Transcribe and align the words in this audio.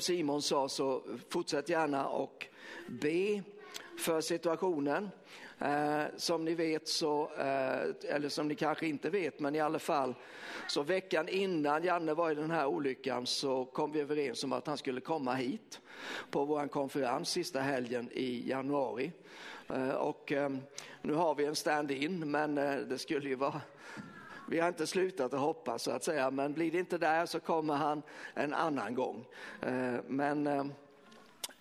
Simon 0.00 0.42
sa 0.42 0.68
så 0.68 1.02
fortsätt 1.28 1.68
gärna 1.68 2.06
och 2.08 2.46
be 2.86 3.42
för 3.98 4.20
situationen. 4.20 5.10
Eh, 5.58 6.02
som 6.16 6.44
ni 6.44 6.54
vet 6.54 6.88
så, 6.88 7.30
eh, 7.38 8.14
eller 8.14 8.28
som 8.28 8.48
ni 8.48 8.54
kanske 8.54 8.86
inte 8.86 9.10
vet, 9.10 9.40
men 9.40 9.54
i 9.54 9.60
alla 9.60 9.78
fall 9.78 10.14
så 10.68 10.82
veckan 10.82 11.28
innan 11.28 11.84
Janne 11.84 12.14
var 12.14 12.30
i 12.30 12.34
den 12.34 12.50
här 12.50 12.66
olyckan 12.66 13.26
så 13.26 13.64
kom 13.64 13.92
vi 13.92 14.00
överens 14.00 14.44
om 14.44 14.52
att 14.52 14.66
han 14.66 14.78
skulle 14.78 15.00
komma 15.00 15.34
hit 15.34 15.80
på 16.30 16.44
vår 16.44 16.68
konferens 16.68 17.28
sista 17.28 17.60
helgen 17.60 18.10
i 18.12 18.48
januari. 18.48 19.12
Eh, 19.68 19.90
och 19.90 20.32
eh, 20.32 20.50
nu 21.02 21.14
har 21.14 21.34
vi 21.34 21.44
en 21.44 21.56
stand-in, 21.56 22.30
men 22.30 22.58
eh, 22.58 22.76
det 22.76 22.98
skulle 22.98 23.28
ju 23.28 23.34
vara 23.34 23.60
vi 24.48 24.60
har 24.60 24.68
inte 24.68 24.86
slutat 24.86 25.34
att 25.34 25.40
hoppas 25.40 25.82
så 25.82 25.90
att 25.90 26.04
säga, 26.04 26.30
men 26.30 26.52
blir 26.52 26.70
det 26.72 26.78
inte 26.78 26.98
där 26.98 27.26
så 27.26 27.40
kommer 27.40 27.74
han 27.74 28.02
en 28.34 28.54
annan 28.54 28.94
gång. 28.94 29.24
Eh, 29.60 29.94
men 30.06 30.46
eh, 30.46 30.64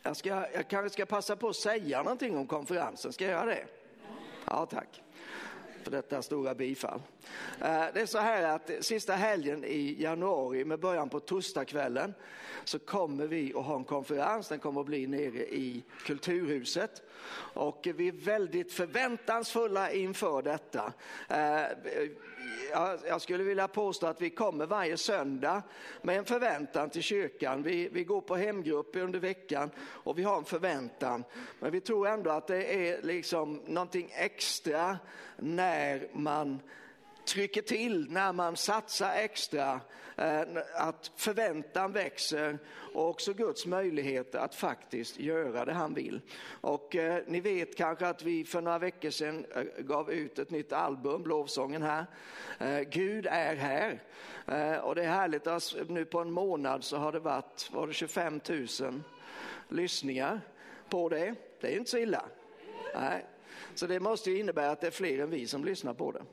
jag, 0.04 0.18
ska, 0.18 0.30
jag 0.30 0.68
kanske 0.68 0.90
ska 0.90 1.06
passa 1.06 1.36
på 1.36 1.50
att 1.50 1.56
säga 1.56 2.04
någonting 2.04 2.38
om 2.38 2.48
konferensen, 2.48 3.14
ska 3.14 3.24
jag 3.24 3.32
göra 3.32 3.46
det? 3.46 3.66
Ja, 4.46 4.66
tack 4.66 5.02
för 5.84 5.92
detta 5.92 6.22
stora 6.22 6.56
bifall. 6.56 7.02
Eh, 7.62 7.86
det 7.94 8.02
är 8.02 8.06
så 8.06 8.18
här 8.18 8.44
att 8.44 8.72
sista 8.80 9.14
helgen 9.14 9.64
i 9.64 9.96
januari 10.02 10.66
med 10.66 10.80
början 10.80 11.10
på 11.10 11.20
torsdagskvällen 11.20 12.14
så 12.64 12.80
kommer 12.80 13.28
vi 13.28 13.54
att 13.56 13.66
ha 13.66 13.76
en 13.76 13.84
konferens. 13.84 14.48
Den 14.48 14.60
kommer 14.60 14.82
att 14.82 14.88
bli 14.88 15.08
nere 15.08 15.48
i 15.48 15.84
Kulturhuset 16.06 17.02
och 17.54 17.88
vi 17.96 18.08
är 18.08 18.26
väldigt 18.26 18.74
förväntansfulla 18.74 19.92
inför 19.92 20.42
detta 20.42 20.94
eh, 21.30 21.66
jag 23.08 23.22
skulle 23.22 23.44
vilja 23.44 23.68
påstå 23.68 24.08
att 24.08 24.22
vi 24.22 24.30
kommer 24.30 24.66
varje 24.66 24.98
söndag 24.98 25.64
med 26.02 26.18
en 26.18 26.26
förväntan 26.26 26.90
till 26.90 27.04
kyrkan. 27.04 27.64
Vi, 27.64 27.90
vi 27.92 28.04
går 28.04 28.22
på 28.22 28.36
hemgrupper 28.36 29.00
under 29.00 29.20
veckan 29.20 29.72
och 29.80 30.20
vi 30.20 30.24
har 30.24 30.38
en 30.38 30.46
förväntan. 30.46 31.24
Men 31.60 31.72
vi 31.72 31.82
tror 31.82 32.08
ändå 32.08 32.30
att 32.30 32.48
det 32.48 32.90
är 32.90 33.02
liksom 33.02 33.62
någonting 33.66 34.10
extra 34.14 34.98
när 35.38 36.08
man 36.14 36.60
trycker 37.26 37.62
till 37.62 38.08
när 38.10 38.34
man 38.34 38.58
satsar 38.58 39.14
extra, 39.16 39.82
eh, 40.18 40.42
att 40.76 41.12
förväntan 41.16 41.92
växer 41.92 42.60
och 42.94 43.10
också 43.10 43.34
Guds 43.34 43.66
möjligheter 43.66 44.40
att 44.40 44.56
faktiskt 44.56 45.20
göra 45.20 45.66
det 45.66 45.74
han 45.74 45.94
vill. 45.94 46.22
Och 46.62 46.96
eh, 46.96 47.24
ni 47.28 47.40
vet 47.40 47.78
kanske 47.78 48.08
att 48.08 48.24
vi 48.24 48.46
för 48.46 48.62
några 48.62 48.80
veckor 48.80 49.10
sedan 49.10 49.46
eh, 49.56 49.64
gav 49.78 50.12
ut 50.12 50.40
ett 50.40 50.52
nytt 50.52 50.74
album, 50.74 51.26
lovsången 51.26 51.82
här. 51.82 52.06
Gud 52.84 53.28
är 53.30 53.56
här. 53.56 54.02
Och 54.82 54.96
det 54.96 55.04
är 55.04 55.10
härligt 55.10 55.48
att 55.48 55.76
nu 55.88 56.06
på 56.06 56.20
en 56.20 56.32
månad 56.32 56.84
så 56.84 56.98
har 56.98 57.12
det 57.12 57.20
varit, 57.20 57.70
var 57.72 57.88
det 57.88 57.94
25 57.94 58.42
000 58.82 59.02
lyssningar 59.70 60.42
på 60.90 61.10
det. 61.10 61.36
Det 61.62 61.74
är 61.74 61.78
inte 61.78 61.92
så 61.92 61.98
illa. 61.98 62.26
Nej. 62.96 63.26
Så 63.76 63.88
det 63.88 64.00
måste 64.00 64.32
ju 64.32 64.40
innebära 64.40 64.72
att 64.72 64.82
det 64.82 64.88
är 64.88 64.92
fler 64.92 65.20
än 65.20 65.30
vi 65.30 65.48
som 65.48 65.66
lyssnar 65.66 65.94
på 65.94 66.12
det. 66.12 66.24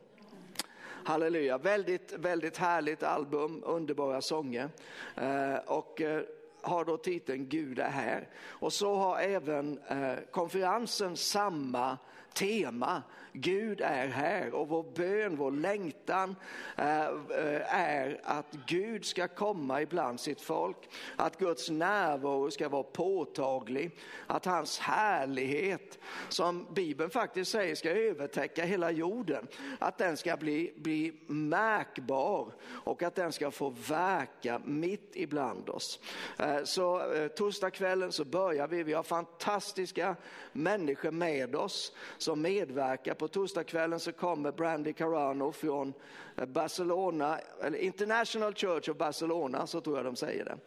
Halleluja, 1.05 1.59
väldigt, 1.59 2.12
väldigt 2.12 2.56
härligt 2.56 3.03
album, 3.03 3.62
underbara 3.67 4.20
sånger. 4.20 4.69
Eh, 5.17 5.56
och 5.67 6.01
eh, 6.01 6.23
har 6.62 6.84
då 6.84 6.97
titeln 6.97 7.48
Gud 7.48 7.79
är 7.79 7.91
här. 7.91 8.29
Och 8.47 8.73
så 8.73 8.95
har 8.95 9.19
även 9.19 9.78
eh, 9.89 10.15
konferensen 10.31 11.17
samma 11.17 11.98
tema. 12.34 13.03
Gud 13.33 13.81
är 13.81 14.06
här 14.06 14.55
och 14.55 14.69
vår 14.69 14.83
bön, 14.95 15.36
vår 15.36 15.50
längtan 15.50 16.37
eh, 16.77 17.05
eh, 17.06 17.75
är 17.75 18.20
att 18.25 18.56
Gud 18.67 19.05
ska 19.05 19.28
komma 19.28 19.83
ibland 19.83 20.20
sitt 20.20 20.41
folk. 20.41 20.77
Att 21.17 21.39
Guds 21.39 21.70
närvaro 21.70 22.50
ska 22.50 22.69
vara 22.69 22.83
påtaglig. 22.83 23.91
Att 24.27 24.45
hans 24.45 24.78
härlighet, 24.78 25.98
som 26.28 26.67
Bibeln 26.75 27.11
faktiskt 27.11 27.50
säger 27.50 27.75
ska 27.75 27.91
övertäcka 27.91 28.65
hela 28.65 28.91
jorden, 28.91 29.47
att 29.78 29.98
den 29.98 30.16
ska 30.16 30.37
bli, 30.37 30.72
bli 30.76 31.12
märkbar 31.26 32.53
och 32.65 33.03
att 33.03 33.15
den 33.15 33.32
ska 33.32 33.50
få 33.50 33.75
verka 33.88 34.60
mitt 34.65 35.10
ibland 35.15 35.69
oss. 35.69 36.00
Eh, 36.38 36.65
så 36.65 37.03
torsdagskvällen 37.37 38.12
så 38.12 38.25
börjar 38.25 38.69
vi, 38.69 38.82
vi 38.82 38.93
har 38.93 39.03
fantastiska 39.03 40.16
människor 40.53 41.10
med 41.10 41.56
oss 41.56 41.93
som 42.22 42.42
medverkar. 42.42 43.14
På 43.14 43.28
torsdagskvällen 43.28 44.00
så 44.00 44.12
kommer 44.12 44.53
Brandy 44.53 44.92
Carano 44.92 45.53
från 45.53 45.94
eh, 46.36 46.47
Barcelona, 46.47 47.38
eller 47.62 47.78
International 47.78 48.54
Church 48.54 48.88
of 48.88 48.97
Barcelona, 48.97 49.66
så 49.66 49.81
tror 49.81 49.97
jag 49.97 50.04
de 50.04 50.16
säger 50.16 50.44
det. 50.44 50.58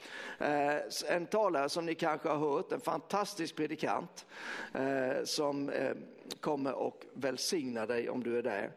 Eh, 0.45 1.15
en 1.15 1.25
talare 1.25 1.69
som 1.69 1.85
ni 1.85 1.95
kanske 1.95 2.29
har 2.29 2.37
hört, 2.37 2.71
en 2.71 2.81
fantastisk 2.81 3.55
predikant 3.55 4.25
eh, 4.73 5.23
som 5.23 5.71
kommer 6.39 6.73
och 6.73 7.05
välsignar 7.13 7.87
dig 7.87 8.09
om 8.09 8.23
du 8.23 8.37
är 8.37 8.43
där. 8.43 8.71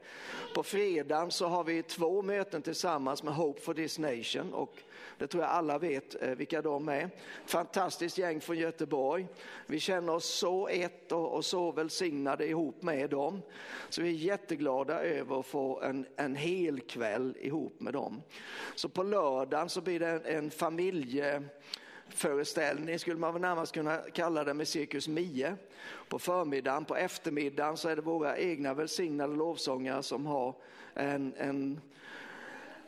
På 0.55 0.63
fredagen 0.63 1.31
så 1.31 1.47
har 1.47 1.65
vi 1.65 1.83
två 1.83 2.23
möten 2.23 2.63
tillsammans 2.63 3.23
med 3.23 3.35
Hope 3.35 3.61
for 3.61 3.75
this 3.75 3.99
nation 3.99 4.53
och 4.53 4.77
det 5.19 5.27
tror 5.27 5.43
jag 5.43 5.53
alla 5.53 5.79
vet 5.79 6.23
eh, 6.23 6.31
vilka 6.31 6.63
de 6.63 6.89
är. 6.89 7.11
Fantastiskt 7.47 8.19
gäng 8.19 8.41
från 8.41 8.59
Göteborg. 8.59 9.27
Vi 9.67 9.81
känner 9.81 10.13
oss 10.13 10.25
så 10.25 10.69
ett 10.69 11.13
och, 11.13 11.45
så 11.45 11.73
välsignade 11.73 12.49
ihop 12.49 12.83
med 12.83 13.11
dem. 13.11 13.43
Så 13.89 14.03
vi 14.03 14.09
är 14.09 14.13
jätteglada 14.13 15.03
över 15.03 15.41
att 15.41 15.47
få 15.47 15.81
en, 15.81 16.07
en 16.17 16.37
hel 16.37 16.81
kväll 16.81 17.37
ihop 17.41 17.81
med 17.81 17.93
dem. 17.93 18.23
Så 18.75 18.89
på 18.89 19.03
lördagen 19.03 19.69
så 19.69 19.81
blir 19.81 20.01
det 20.01 20.09
en, 20.09 20.25
en 20.25 20.51
familje 20.51 21.43
föreställning 22.09 22.99
skulle 22.99 23.21
man 23.21 23.33
väl 23.33 23.43
närmast 23.43 23.73
kunna 23.73 23.97
kalla 23.97 24.45
det 24.45 24.55
med 24.55 24.69
Cirkus 24.69 25.09
9. 25.09 25.57
På 26.09 26.19
förmiddagen, 26.19 26.85
på 26.85 26.97
eftermiddagen 26.97 27.77
så 27.77 27.89
är 27.89 27.97
det 27.97 28.03
våra 28.03 28.39
egna 28.39 28.75
välsignade 28.75 29.37
lovsångare 29.37 30.03
som 30.03 30.27
har 30.27 30.55
en, 30.95 31.35
en 31.37 31.81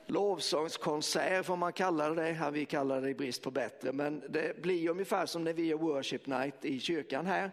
lovsångskonsert 0.08 1.46
får 1.46 1.56
man 1.56 1.72
kalla 1.72 2.08
det, 2.08 2.50
vi 2.52 2.64
kallar 2.64 3.00
det 3.00 3.08
i 3.10 3.14
brist 3.14 3.42
på 3.42 3.50
bättre, 3.50 3.92
men 3.92 4.22
det 4.28 4.62
blir 4.62 4.90
ungefär 4.90 5.26
som 5.26 5.44
när 5.44 5.52
vi 5.52 5.66
gör 5.66 5.78
worship 5.78 6.26
night 6.26 6.64
i 6.64 6.80
kyrkan 6.80 7.26
här, 7.26 7.50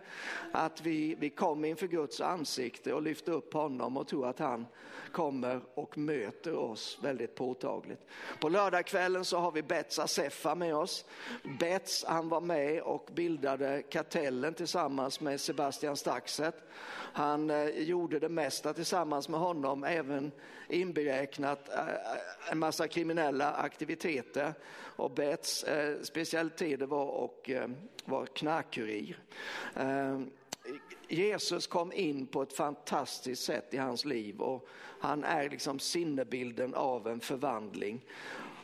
att 0.52 0.82
vi, 0.82 1.16
vi 1.20 1.30
kommer 1.30 1.68
inför 1.68 1.88
Guds 1.88 2.22
ansikte 2.22 2.94
och 2.94 3.02
lyfter 3.02 3.32
upp 3.32 3.54
honom 3.54 3.98
och 3.98 4.08
tror 4.08 4.28
att 4.28 4.40
han 4.40 4.66
kommer 5.12 5.62
och 5.74 5.98
möter 5.98 6.56
oss 6.56 7.00
väldigt 7.02 7.36
påtagligt. 7.36 8.02
På 8.40 8.50
lördagskvällen 8.50 9.26
så 9.26 9.38
har 9.38 9.52
vi 9.52 9.64
Bets 9.64 10.00
Assefa 10.00 10.56
med 10.56 10.76
oss. 10.76 11.06
Bets 11.60 12.06
han 12.08 12.30
var 12.30 12.42
med 12.42 12.82
och 12.82 13.10
bildade 13.14 13.84
Kartellen 13.90 14.54
tillsammans 14.54 15.20
med 15.20 15.42
Sebastian 15.42 15.98
Staxet. 15.98 16.56
Han 17.14 17.50
eh, 17.50 17.66
gjorde 17.66 18.20
det 18.20 18.30
mesta 18.30 18.74
tillsammans 18.74 19.30
med 19.30 19.40
honom, 19.40 19.84
även 19.84 20.32
inberäknat 20.68 21.70
eh, 21.70 21.80
eh, 21.80 22.52
en 22.52 22.60
massa 22.60 22.88
kriminella 22.88 23.54
aktiviteter. 23.54 24.54
Och 24.74 25.12
Bets 25.12 25.64
eh, 25.64 26.02
specialitet 26.02 26.82
var 26.82 27.26
att 27.26 27.70
vara 28.06 28.26
knarkkurir. 28.26 29.20
Jesus 31.08 31.68
kom 31.68 31.94
in 31.94 32.28
på 32.28 32.42
ett 32.42 32.54
fantastiskt 32.54 33.44
sätt 33.44 33.74
i 33.74 33.78
hans 33.78 34.06
liv 34.06 34.42
och 34.42 34.68
han 35.00 35.24
är 35.24 35.50
liksom 35.50 35.80
sinnebilden 35.80 36.74
av 36.74 37.08
en 37.08 37.20
förvandling. 37.20 38.06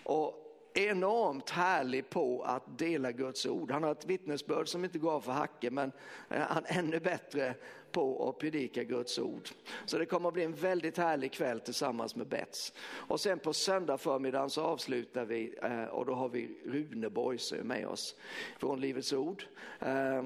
Och 0.03 0.37
enormt 0.73 1.49
härlig 1.49 2.09
på 2.09 2.43
att 2.43 2.77
dela 2.77 3.11
Guds 3.11 3.45
ord. 3.45 3.71
Han 3.71 3.83
har 3.83 3.91
ett 3.91 4.05
vittnesbörd 4.05 4.67
som 4.67 4.83
inte 4.83 4.99
går 4.99 5.19
för 5.19 5.31
hacke 5.31 5.71
men 5.71 5.91
han 6.27 6.65
är 6.65 6.79
ännu 6.79 6.99
bättre 6.99 7.55
på 7.91 8.29
att 8.29 8.39
predika 8.39 8.83
Guds 8.83 9.19
ord. 9.19 9.49
Så 9.85 9.97
det 9.97 10.05
kommer 10.05 10.27
att 10.27 10.33
bli 10.33 10.43
en 10.43 10.53
väldigt 10.53 10.97
härlig 10.97 11.31
kväll 11.31 11.59
tillsammans 11.59 12.15
med 12.15 12.27
Bets. 12.27 12.73
Och 12.83 13.19
sen 13.19 13.39
på 13.39 13.53
söndag 13.53 13.97
förmiddagen 13.97 14.49
så 14.49 14.61
avslutar 14.61 15.25
vi 15.25 15.55
eh, 15.61 15.83
och 15.83 16.05
då 16.05 16.13
har 16.13 16.29
vi 16.29 16.57
Rune 16.65 17.09
Borgsö 17.09 17.63
med 17.63 17.87
oss 17.87 18.15
från 18.59 18.81
Livets 18.81 19.13
ord 19.13 19.43
eh, 19.79 20.23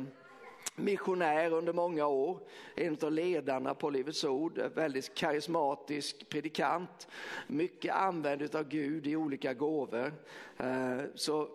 missionär 0.75 1.53
under 1.53 1.73
många 1.73 2.07
år, 2.07 2.39
en 2.75 2.97
av 3.01 3.11
ledarna 3.11 3.73
på 3.73 3.89
Livets 3.89 4.23
Ord, 4.23 4.57
väldigt 4.75 5.15
karismatisk 5.15 6.29
predikant, 6.29 7.07
mycket 7.47 7.95
använd 7.95 8.55
av 8.55 8.67
Gud 8.67 9.07
i 9.07 9.15
olika 9.15 9.53
gåvor. 9.53 10.13
Eh, 10.57 11.01
så 11.15 11.49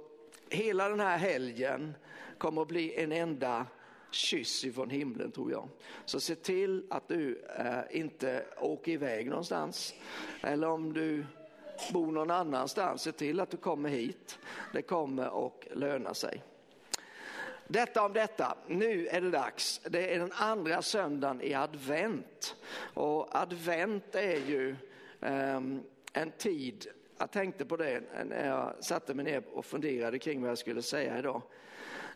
hela 0.49 0.89
den 0.89 1.01
här 1.01 1.19
helgen 1.19 1.95
kommer 2.39 2.63
att 2.63 2.69
bli 2.69 2.95
en 2.95 3.13
enda 3.13 3.67
kyss 4.11 4.65
ifrån 4.65 4.91
himlen 4.91 5.31
tror 5.31 5.53
jag. 5.53 5.69
Så 6.05 6.21
se 6.21 6.35
till 6.35 6.87
att 6.91 7.09
du 7.09 7.45
eh, 7.59 7.81
inte 7.91 8.45
åker 8.61 8.93
iväg 8.93 9.29
någonstans. 9.29 9.95
Eller 10.43 10.69
om 10.69 10.93
du 10.93 11.27
bor 11.93 12.13
någon 12.13 12.31
annanstans, 12.31 13.03
se 13.03 13.13
till 13.13 13.41
att 13.41 13.51
du 13.51 13.57
kommer 13.57 13.89
hit. 13.89 14.39
Det 14.73 14.83
kommer 14.83 15.47
att 15.47 15.65
löna 15.73 16.15
sig. 16.15 16.43
Detta 17.69 18.03
om 18.03 18.13
detta, 18.13 18.57
nu 18.67 19.07
är 19.07 19.21
det 19.21 19.31
dags. 19.31 19.81
Det 19.85 20.15
är 20.15 20.19
den 20.19 20.33
andra 20.33 20.83
söndagen 20.83 21.41
i 21.41 21.55
advent. 21.55 22.57
Och 22.95 23.37
advent 23.37 24.15
är 24.15 24.37
ju 24.37 24.77
eh, 25.21 25.61
en 26.13 26.31
tid 26.39 26.87
jag 27.21 27.31
tänkte 27.31 27.65
på 27.65 27.77
det 27.77 28.03
när 28.25 28.47
jag 28.47 28.85
satte 28.85 29.15
mig 29.15 29.25
ner 29.25 29.43
och 29.53 29.65
funderade 29.65 30.19
kring 30.19 30.41
vad 30.41 30.51
jag 30.51 30.59
skulle 30.59 30.83
säga 30.83 31.19
idag. 31.19 31.43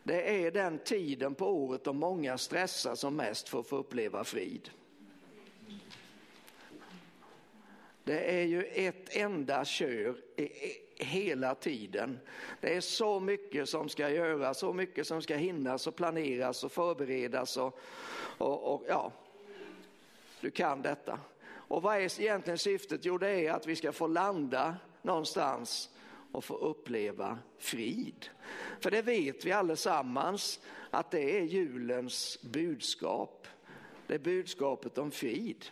Det 0.06 0.44
är 0.44 0.50
den 0.50 0.78
tiden 0.78 1.34
på 1.34 1.46
året 1.46 1.84
då 1.84 1.92
många 1.92 2.38
stressar 2.38 2.94
som 2.94 3.16
mest 3.16 3.48
för 3.48 3.60
att 3.60 3.66
få 3.66 3.76
uppleva 3.76 4.24
frid. 4.24 4.70
Det 8.04 8.40
är 8.40 8.44
ju 8.44 8.64
ett 8.64 9.16
enda 9.16 9.64
kör 9.64 10.16
hela 10.96 11.54
tiden. 11.54 12.18
Det 12.60 12.76
är 12.76 12.80
så 12.80 13.20
mycket 13.20 13.68
som 13.68 13.88
ska 13.88 14.10
göras, 14.10 14.58
så 14.58 14.72
mycket 14.72 15.06
som 15.06 15.22
ska 15.22 15.36
hinnas 15.36 15.86
och 15.86 15.96
planeras 15.96 16.64
och 16.64 16.72
förberedas 16.72 17.56
och, 17.56 17.78
och, 18.38 18.74
och 18.74 18.84
ja, 18.88 19.12
du 20.40 20.50
kan 20.50 20.82
detta. 20.82 21.20
Och 21.46 21.82
vad 21.82 21.96
är 21.96 22.20
egentligen 22.20 22.58
syftet? 22.58 23.04
Jo, 23.04 23.18
det 23.18 23.46
är 23.46 23.52
att 23.52 23.66
vi 23.66 23.76
ska 23.76 23.92
få 23.92 24.06
landa 24.06 24.76
någonstans 25.02 25.90
och 26.34 26.44
få 26.44 26.56
uppleva 26.56 27.38
frid. 27.58 28.28
För 28.80 28.90
det 28.90 29.02
vet 29.02 29.44
vi 29.44 29.52
allesammans 29.52 30.60
att 30.90 31.10
det 31.10 31.38
är 31.38 31.42
julens 31.42 32.42
budskap. 32.42 33.46
Det 34.06 34.14
är 34.14 34.18
budskapet 34.18 34.98
om 34.98 35.10
frid. 35.10 35.64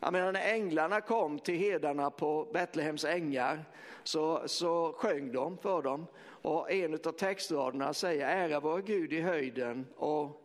Jag 0.00 0.12
menar 0.12 0.32
när 0.32 0.52
änglarna 0.52 1.00
kom 1.00 1.38
till 1.38 1.58
herdarna 1.58 2.10
på 2.10 2.48
Betlehems 2.52 3.04
ängar 3.04 3.64
så, 4.02 4.48
så 4.48 4.92
sjöng 4.92 5.32
de 5.32 5.58
för 5.58 5.82
dem. 5.82 6.06
Och 6.42 6.72
en 6.72 6.94
av 6.94 7.12
textraderna 7.12 7.94
säger 7.94 8.26
ära 8.26 8.60
vår 8.60 8.82
Gud 8.82 9.12
i 9.12 9.20
höjden 9.20 9.86
och 9.96 10.44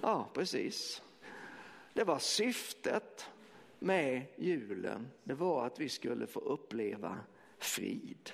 Ja, 0.00 0.28
precis. 0.32 1.02
Det 1.92 2.04
var 2.04 2.18
syftet 2.18 3.30
med 3.78 4.22
julen. 4.36 5.08
Det 5.24 5.34
var 5.34 5.66
att 5.66 5.80
vi 5.80 5.88
skulle 5.88 6.26
få 6.26 6.40
uppleva 6.40 7.18
frid. 7.58 8.30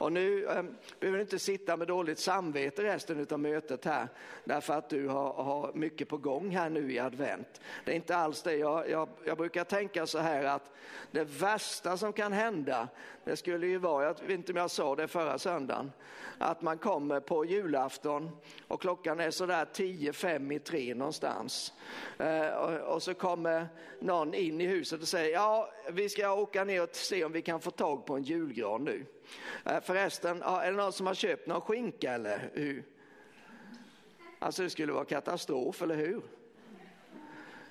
Och 0.00 0.12
nu 0.12 0.44
eh, 0.44 0.62
behöver 1.00 1.18
du 1.18 1.20
inte 1.20 1.38
sitta 1.38 1.76
med 1.76 1.88
dåligt 1.88 2.18
samvete 2.18 2.84
resten 2.84 3.26
av 3.30 3.40
mötet 3.40 3.84
här 3.84 4.08
därför 4.44 4.74
att 4.74 4.88
du 4.88 5.08
har, 5.08 5.32
har 5.32 5.72
mycket 5.74 6.08
på 6.08 6.16
gång 6.16 6.50
här 6.50 6.70
nu 6.70 6.92
i 6.92 6.98
advent. 6.98 7.60
Det 7.84 7.92
är 7.92 7.96
inte 7.96 8.16
alls 8.16 8.42
det. 8.42 8.56
Jag, 8.56 8.90
jag, 8.90 9.08
jag 9.24 9.36
brukar 9.36 9.64
tänka 9.64 10.06
så 10.06 10.18
här 10.18 10.44
att 10.44 10.70
det 11.10 11.24
värsta 11.24 11.96
som 11.96 12.12
kan 12.12 12.32
hända 12.32 12.88
det 13.24 13.36
skulle 13.36 13.66
ju 13.66 13.78
vara, 13.78 14.04
jag 14.04 14.20
vet 14.20 14.30
inte 14.30 14.52
om 14.52 14.56
jag 14.56 14.70
sa 14.70 14.96
det 14.96 15.08
förra 15.08 15.38
söndagen, 15.38 15.92
att 16.38 16.62
man 16.62 16.78
kommer 16.78 17.20
på 17.20 17.44
julafton 17.44 18.30
och 18.68 18.80
klockan 18.80 19.20
är 19.20 19.30
sådär 19.30 19.66
10, 19.72 20.12
5 20.12 20.52
i 20.52 20.58
3 20.58 20.94
någonstans. 20.94 21.72
Eh, 22.18 22.48
och, 22.48 22.94
och 22.94 23.02
så 23.02 23.14
kommer 23.14 23.68
någon 24.00 24.34
in 24.34 24.60
i 24.60 24.66
huset 24.66 25.02
och 25.02 25.08
säger, 25.08 25.32
ja 25.32 25.72
vi 25.90 26.08
ska 26.08 26.32
åka 26.32 26.64
ner 26.64 26.82
och 26.82 26.88
se 26.92 27.24
om 27.24 27.32
vi 27.32 27.42
kan 27.42 27.60
få 27.60 27.70
tag 27.70 28.06
på 28.06 28.16
en 28.16 28.22
julgran 28.22 28.84
nu. 28.84 29.06
Eh, 29.64 29.80
förresten, 29.80 30.42
är 30.42 30.70
det 30.70 30.76
någon 30.76 30.92
som 30.92 31.06
har 31.06 31.14
köpt 31.14 31.46
någon 31.46 31.60
skinka 31.60 32.12
eller 32.12 32.50
hur? 32.54 32.84
Alltså 34.38 34.62
det 34.62 34.70
skulle 34.70 34.92
vara 34.92 35.04
katastrof, 35.04 35.82
eller 35.82 35.96
hur? 35.96 36.22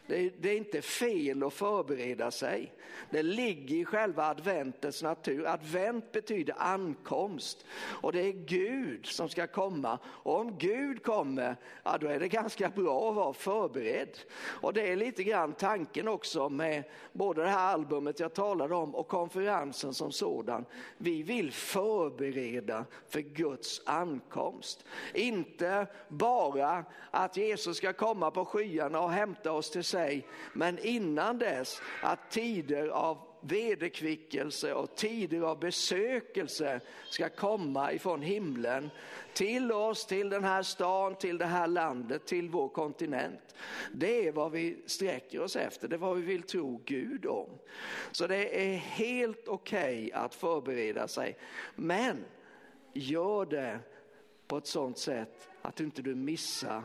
Det 0.10 0.20
är, 0.20 0.32
det 0.40 0.50
är, 0.50 0.58
inte 0.58 0.82
fel 0.82 1.44
att 1.44 1.54
förbereda 1.54 2.32
sig. 2.32 2.74
Det 3.10 3.24
ligger 3.24 3.76
i 3.76 3.86
själva 3.86 4.26
adventets 4.26 5.04
natur. 5.04 5.48
Advent 5.48 6.12
betyder 6.12 6.56
ankomst 6.58 7.66
och 7.80 8.12
det 8.12 8.22
är 8.22 8.32
Gud 8.32 9.06
som 9.06 9.30
ska 9.30 9.48
komma. 9.48 10.00
Och 10.06 10.40
om 10.40 10.58
Gud 10.58 11.04
kommer, 11.04 11.56
ja, 11.84 11.98
då 11.98 12.08
är 12.08 12.20
det 12.20 12.28
ganska 12.28 12.70
bra 12.70 13.10
att 13.10 13.16
vara 13.16 13.34
förberedd. 13.34 14.18
Och 14.40 14.74
det 14.74 14.92
är 14.92 14.96
lite 14.96 15.24
grann 15.24 15.54
tanken 15.54 16.08
också 16.08 16.50
med 16.50 16.84
både 17.14 17.42
det 17.42 17.50
här 17.50 17.74
albumet 17.74 18.20
jag 18.20 18.34
talade 18.34 18.76
om 18.76 18.96
och 18.96 19.08
konferensen 19.08 19.94
som 19.94 20.12
sådan. 20.12 20.66
Vi 20.98 21.24
vill 21.24 21.52
förbereda 21.52 22.86
för 23.08 23.22
Guds 23.22 23.82
ankomst. 23.86 24.86
Inte 25.14 25.88
bara 26.08 26.86
att 27.12 27.38
Jesus 27.38 27.78
ska 27.78 27.94
komma 27.94 28.32
på 28.32 28.46
skyarna 28.46 29.00
och 29.00 29.12
hämta 29.12 29.52
oss 29.52 29.70
till 29.70 29.84
sig. 30.00 30.28
Men 30.54 30.80
innan 30.80 31.38
dess 31.38 31.82
att 32.02 32.32
tider 32.32 32.88
av 32.88 33.18
vederkvickelse 33.42 34.74
och 34.74 34.96
tider 34.96 35.42
av 35.42 35.60
besökelse 35.60 36.82
ska 37.10 37.30
komma 37.30 37.94
ifrån 37.94 38.22
himlen 38.22 38.90
till 39.34 39.72
oss, 39.72 40.06
till 40.06 40.30
den 40.30 40.44
här 40.44 40.64
stan, 40.64 41.16
till 41.16 41.38
det 41.38 41.46
här 41.46 41.68
landet, 41.68 42.26
till 42.26 42.50
vår 42.50 42.70
kontinent. 42.70 43.56
Det 43.92 44.28
är 44.28 44.32
vad 44.32 44.52
vi 44.52 44.84
sträcker 44.86 45.42
oss 45.42 45.56
efter, 45.56 45.88
det 45.88 45.96
är 45.96 45.98
vad 45.98 46.16
vi 46.18 46.22
vill 46.22 46.44
tro 46.44 46.82
Gud 46.86 47.26
om. 47.26 47.50
Så 48.12 48.28
det 48.28 48.74
är 48.74 48.76
helt 48.76 49.48
okej 49.48 50.06
okay 50.06 50.12
att 50.12 50.36
förbereda 50.36 51.08
sig, 51.08 51.38
men 51.76 52.26
gör 52.94 53.46
det 53.46 53.80
på 54.48 54.58
ett 54.58 54.68
sådant 54.68 54.98
sätt 54.98 55.50
att 55.62 55.80
inte 55.80 56.02
du 56.02 56.16
missar 56.16 56.84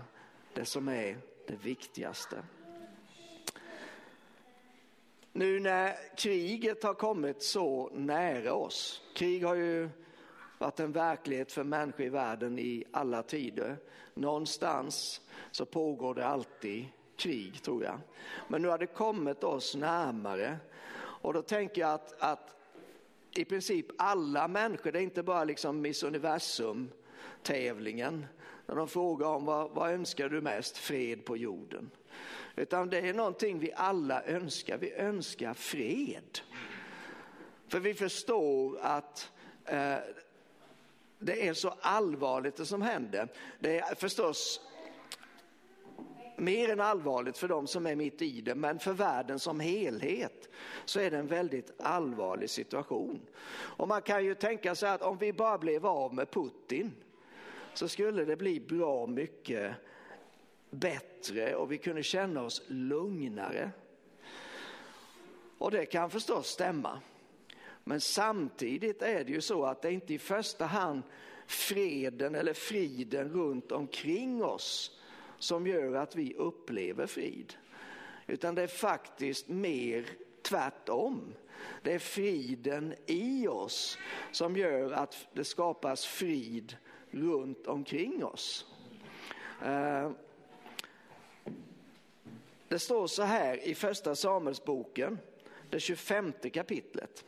det 0.54 0.64
som 0.64 0.88
är 0.88 1.18
det 1.46 1.56
viktigaste. 1.62 2.36
Nu 5.36 5.60
när 5.60 6.16
kriget 6.16 6.82
har 6.82 6.94
kommit 6.94 7.42
så 7.42 7.90
nära 7.94 8.54
oss, 8.54 9.02
krig 9.14 9.44
har 9.44 9.54
ju 9.54 9.88
varit 10.58 10.80
en 10.80 10.92
verklighet 10.92 11.52
för 11.52 11.64
människor 11.64 12.06
i 12.06 12.08
världen 12.08 12.58
i 12.58 12.84
alla 12.90 13.22
tider. 13.22 13.76
Någonstans 14.14 15.20
så 15.50 15.66
pågår 15.66 16.14
det 16.14 16.26
alltid 16.26 16.86
krig 17.16 17.62
tror 17.62 17.84
jag. 17.84 18.00
Men 18.48 18.62
nu 18.62 18.68
har 18.68 18.78
det 18.78 18.86
kommit 18.86 19.44
oss 19.44 19.76
närmare 19.76 20.56
och 20.96 21.32
då 21.32 21.42
tänker 21.42 21.80
jag 21.80 21.90
att, 21.90 22.22
att 22.22 22.56
i 23.36 23.44
princip 23.44 23.86
alla 23.98 24.48
människor, 24.48 24.92
det 24.92 24.98
är 24.98 25.02
inte 25.02 25.22
bara 25.22 25.44
liksom 25.44 25.80
Miss 25.80 26.02
Universum 26.02 26.90
tävlingen, 27.42 28.26
när 28.66 28.74
de 28.74 28.88
frågar 28.88 29.26
om 29.26 29.44
vad, 29.44 29.70
vad 29.70 29.90
önskar 29.90 30.28
du 30.28 30.40
mest, 30.40 30.76
fred 30.76 31.24
på 31.24 31.36
jorden. 31.36 31.90
Utan 32.56 32.90
det 32.90 32.98
är 32.98 33.14
någonting 33.14 33.58
vi 33.58 33.72
alla 33.76 34.24
önskar. 34.24 34.78
Vi 34.78 34.92
önskar 34.92 35.54
fred. 35.54 36.38
För 37.68 37.80
vi 37.80 37.94
förstår 37.94 38.78
att 38.80 39.32
eh, 39.64 39.96
det 41.18 41.48
är 41.48 41.54
så 41.54 41.74
allvarligt 41.80 42.56
det 42.56 42.66
som 42.66 42.82
händer. 42.82 43.28
Det 43.58 43.78
är 43.78 43.94
förstås 43.94 44.60
mer 46.36 46.70
än 46.70 46.80
allvarligt 46.80 47.38
för 47.38 47.48
de 47.48 47.66
som 47.66 47.86
är 47.86 47.96
mitt 47.96 48.22
i 48.22 48.40
det, 48.40 48.54
men 48.54 48.78
för 48.78 48.92
världen 48.92 49.38
som 49.38 49.60
helhet 49.60 50.48
så 50.84 51.00
är 51.00 51.10
det 51.10 51.18
en 51.18 51.26
väldigt 51.26 51.80
allvarlig 51.80 52.50
situation. 52.50 53.20
Och 53.52 53.88
man 53.88 54.02
kan 54.02 54.24
ju 54.24 54.34
tänka 54.34 54.74
sig 54.74 54.90
att 54.90 55.02
om 55.02 55.18
vi 55.18 55.32
bara 55.32 55.58
blev 55.58 55.86
av 55.86 56.14
med 56.14 56.30
Putin 56.30 56.92
så 57.74 57.88
skulle 57.88 58.24
det 58.24 58.36
bli 58.36 58.60
bra 58.60 59.06
mycket 59.06 59.74
bättre 60.74 61.54
och 61.54 61.72
vi 61.72 61.78
kunde 61.78 62.02
känna 62.02 62.42
oss 62.42 62.62
lugnare. 62.66 63.70
Och 65.58 65.70
det 65.70 65.86
kan 65.86 66.10
förstås 66.10 66.48
stämma. 66.48 67.00
Men 67.84 68.00
samtidigt 68.00 69.02
är 69.02 69.24
det 69.24 69.32
ju 69.32 69.40
så 69.40 69.64
att 69.64 69.82
det 69.82 69.92
inte 69.92 70.14
i 70.14 70.18
första 70.18 70.64
hand 70.64 71.02
freden 71.46 72.34
eller 72.34 72.52
friden 72.52 73.28
runt 73.28 73.72
omkring 73.72 74.44
oss 74.44 75.00
som 75.38 75.66
gör 75.66 75.94
att 75.94 76.16
vi 76.16 76.34
upplever 76.34 77.06
frid. 77.06 77.54
Utan 78.26 78.54
det 78.54 78.62
är 78.62 78.66
faktiskt 78.66 79.48
mer 79.48 80.06
tvärtom. 80.42 81.34
Det 81.82 81.92
är 81.92 81.98
friden 81.98 82.94
i 83.06 83.48
oss 83.48 83.98
som 84.32 84.56
gör 84.56 84.92
att 84.92 85.26
det 85.32 85.44
skapas 85.44 86.06
frid 86.06 86.76
runt 87.10 87.66
omkring 87.66 88.24
oss. 88.24 88.66
Eh, 89.64 90.10
det 92.74 92.78
står 92.78 93.06
så 93.06 93.22
här 93.22 93.64
i 93.64 93.74
första 93.74 94.14
Samuelsboken, 94.14 95.18
det 95.70 95.80
25 95.80 96.32
kapitlet 96.52 97.24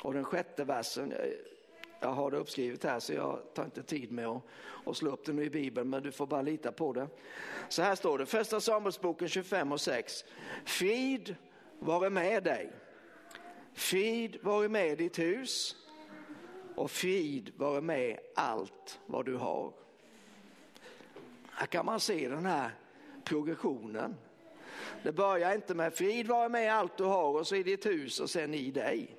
och 0.00 0.14
den 0.14 0.24
sjätte 0.24 0.64
versen. 0.64 1.14
Jag 2.00 2.08
har 2.08 2.30
det 2.30 2.36
uppskrivet 2.36 2.84
här 2.84 3.00
så 3.00 3.12
jag 3.12 3.40
tar 3.54 3.64
inte 3.64 3.82
tid 3.82 4.12
med 4.12 4.26
att, 4.26 4.42
att 4.84 4.96
slå 4.96 5.10
upp 5.10 5.24
det 5.24 5.32
nu 5.32 5.44
i 5.44 5.50
Bibeln 5.50 5.90
men 5.90 6.02
du 6.02 6.12
får 6.12 6.26
bara 6.26 6.42
lita 6.42 6.72
på 6.72 6.92
det. 6.92 7.08
Så 7.68 7.82
här 7.82 7.94
står 7.94 8.18
det, 8.18 8.26
första 8.26 8.60
Samuelsboken 8.60 9.28
25 9.28 9.72
och 9.72 9.80
6. 9.80 10.24
Frid 10.64 11.36
vare 11.78 12.10
med 12.10 12.44
dig. 12.44 12.72
Frid 13.74 14.38
vare 14.42 14.68
med 14.68 14.98
ditt 14.98 15.18
hus 15.18 15.76
och 16.74 16.90
frid 16.90 17.52
vare 17.56 17.80
med 17.80 18.18
allt 18.34 19.00
vad 19.06 19.26
du 19.26 19.36
har. 19.36 19.72
Här 21.50 21.66
kan 21.66 21.86
man 21.86 22.00
se 22.00 22.28
den 22.28 22.46
här 22.46 22.70
progressionen. 23.24 24.14
Det 25.02 25.12
börjar 25.12 25.54
inte 25.54 25.74
med 25.74 25.94
frid 25.94 26.26
vara 26.26 26.48
med 26.48 26.74
allt 26.74 26.96
du 26.96 27.04
har 27.04 27.38
och 27.38 27.46
så 27.46 27.56
i 27.56 27.62
ditt 27.62 27.86
hus 27.86 28.20
och 28.20 28.30
sen 28.30 28.54
i 28.54 28.70
dig. 28.70 29.16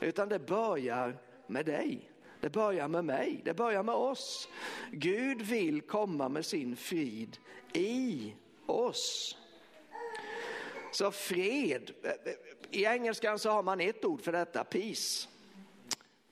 Utan 0.00 0.28
det 0.28 0.38
börjar 0.38 1.18
med 1.46 1.66
dig. 1.66 2.10
Det 2.40 2.50
börjar 2.50 2.88
med 2.88 3.04
mig, 3.04 3.40
det 3.44 3.54
börjar 3.54 3.82
med 3.82 3.94
oss. 3.94 4.48
Gud 4.90 5.42
vill 5.42 5.80
komma 5.80 6.28
med 6.28 6.46
sin 6.46 6.76
frid 6.76 7.36
i 7.72 8.32
oss. 8.66 9.36
Så 10.92 11.10
fred, 11.10 11.90
i 12.70 12.84
engelskan 12.84 13.38
så 13.38 13.50
har 13.50 13.62
man 13.62 13.80
ett 13.80 14.04
ord 14.04 14.22
för 14.22 14.32
detta, 14.32 14.64
peace. 14.64 15.28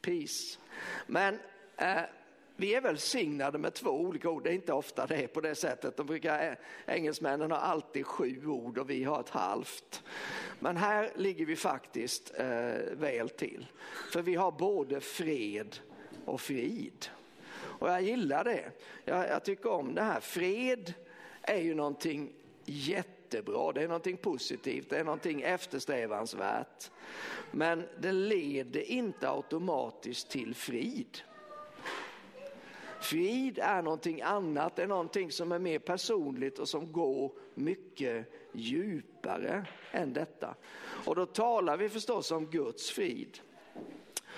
Peace. 0.01 0.59
Men 1.07 1.39
eh, 1.77 2.03
vi 2.57 2.75
är 2.75 2.81
välsignade 2.81 3.59
med 3.59 3.75
två 3.75 3.91
olika 3.91 4.31
ord, 4.31 4.45
det 4.45 4.51
är 4.51 4.55
inte 4.55 4.73
ofta 4.73 5.07
det 5.07 5.17
är 5.17 5.27
på 5.27 5.41
det 5.41 5.55
sättet. 5.55 5.97
De 5.97 6.07
brukar, 6.07 6.49
eh, 6.49 6.95
engelsmännen 6.95 7.51
har 7.51 7.59
alltid 7.59 8.07
sju 8.07 8.47
ord 8.47 8.79
och 8.79 8.91
vi 8.91 9.05
har 9.05 9.21
ett 9.21 9.29
halvt. 9.29 10.03
Men 10.59 10.77
här 10.77 11.13
ligger 11.17 11.47
vi 11.47 11.57
faktiskt 11.57 12.33
eh, 12.39 12.47
väl 12.93 13.29
till. 13.29 13.67
För 14.13 14.23
vi 14.23 14.35
har 14.35 14.53
både 14.53 15.01
fred 15.01 15.77
och 16.25 16.41
frid. 16.41 17.09
Och 17.57 17.89
jag 17.89 18.03
gillar 18.03 18.45
det. 18.45 18.71
Jag, 19.05 19.29
jag 19.29 19.45
tycker 19.45 19.71
om 19.71 19.95
det 19.95 20.03
här. 20.03 20.21
Fred 20.21 20.95
är 21.43 21.61
ju 21.61 21.75
någonting 21.75 22.33
jättebra, 22.65 23.73
det 23.73 23.83
är 23.83 23.89
någonting 23.89 24.17
positivt, 24.17 24.91
det 24.91 24.99
är 24.99 25.05
någonting 25.05 25.43
eftersträvansvärt. 25.43 26.91
Men 27.51 27.85
det 28.01 28.13
leder 28.13 28.91
inte 28.91 29.31
automatiskt 29.31 30.31
till 30.31 30.55
frid. 30.55 31.19
Frid 33.05 33.59
är 33.59 33.83
någonting 33.83 34.23
annat, 34.23 34.77
det 34.77 34.83
är 34.83 34.87
någonting 34.87 35.31
som 35.31 35.53
är 35.53 35.59
mer 35.59 35.79
personligt 35.79 36.59
och 36.59 36.69
som 36.69 36.93
går 36.93 37.33
mycket 37.55 38.33
djupare 38.53 39.67
än 39.93 40.13
detta. 40.13 40.55
Och 41.05 41.17
då 41.17 41.27
talar 41.27 41.77
vi 41.77 41.89
förstås 41.89 42.31
om 42.31 42.47
Guds 42.47 42.91
frid. 42.91 43.39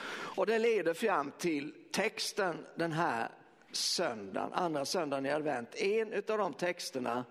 Och 0.08 0.46
det 0.46 0.58
leder 0.58 0.94
fram 0.94 1.32
till 1.38 1.74
texten 1.92 2.66
den 2.74 2.92
här 2.92 3.28
söndagen, 3.72 4.52
andra 4.52 4.84
söndagen 4.84 5.26
i 5.26 5.30
advent. 5.30 5.74
En 5.74 6.12
av 6.14 6.38
de 6.38 6.54
texterna 6.54 7.24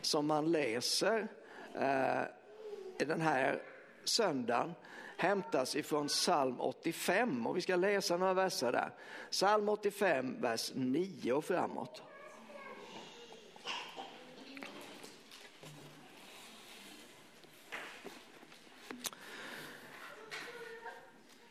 som 0.00 0.26
man 0.26 0.52
läser 0.52 1.28
eh, 1.74 2.22
den 3.06 3.20
här 3.20 3.62
söndagen 4.04 4.74
hämtas 5.18 5.76
ifrån 5.76 6.08
psalm 6.08 6.60
85 6.60 7.46
och 7.46 7.56
vi 7.56 7.60
ska 7.60 7.76
läsa 7.76 8.16
några 8.16 8.34
verser 8.34 8.72
där. 8.72 8.90
Psalm 9.30 9.68
85, 9.68 10.40
vers 10.40 10.72
9 10.74 11.32
och 11.32 11.44
framåt. 11.44 12.02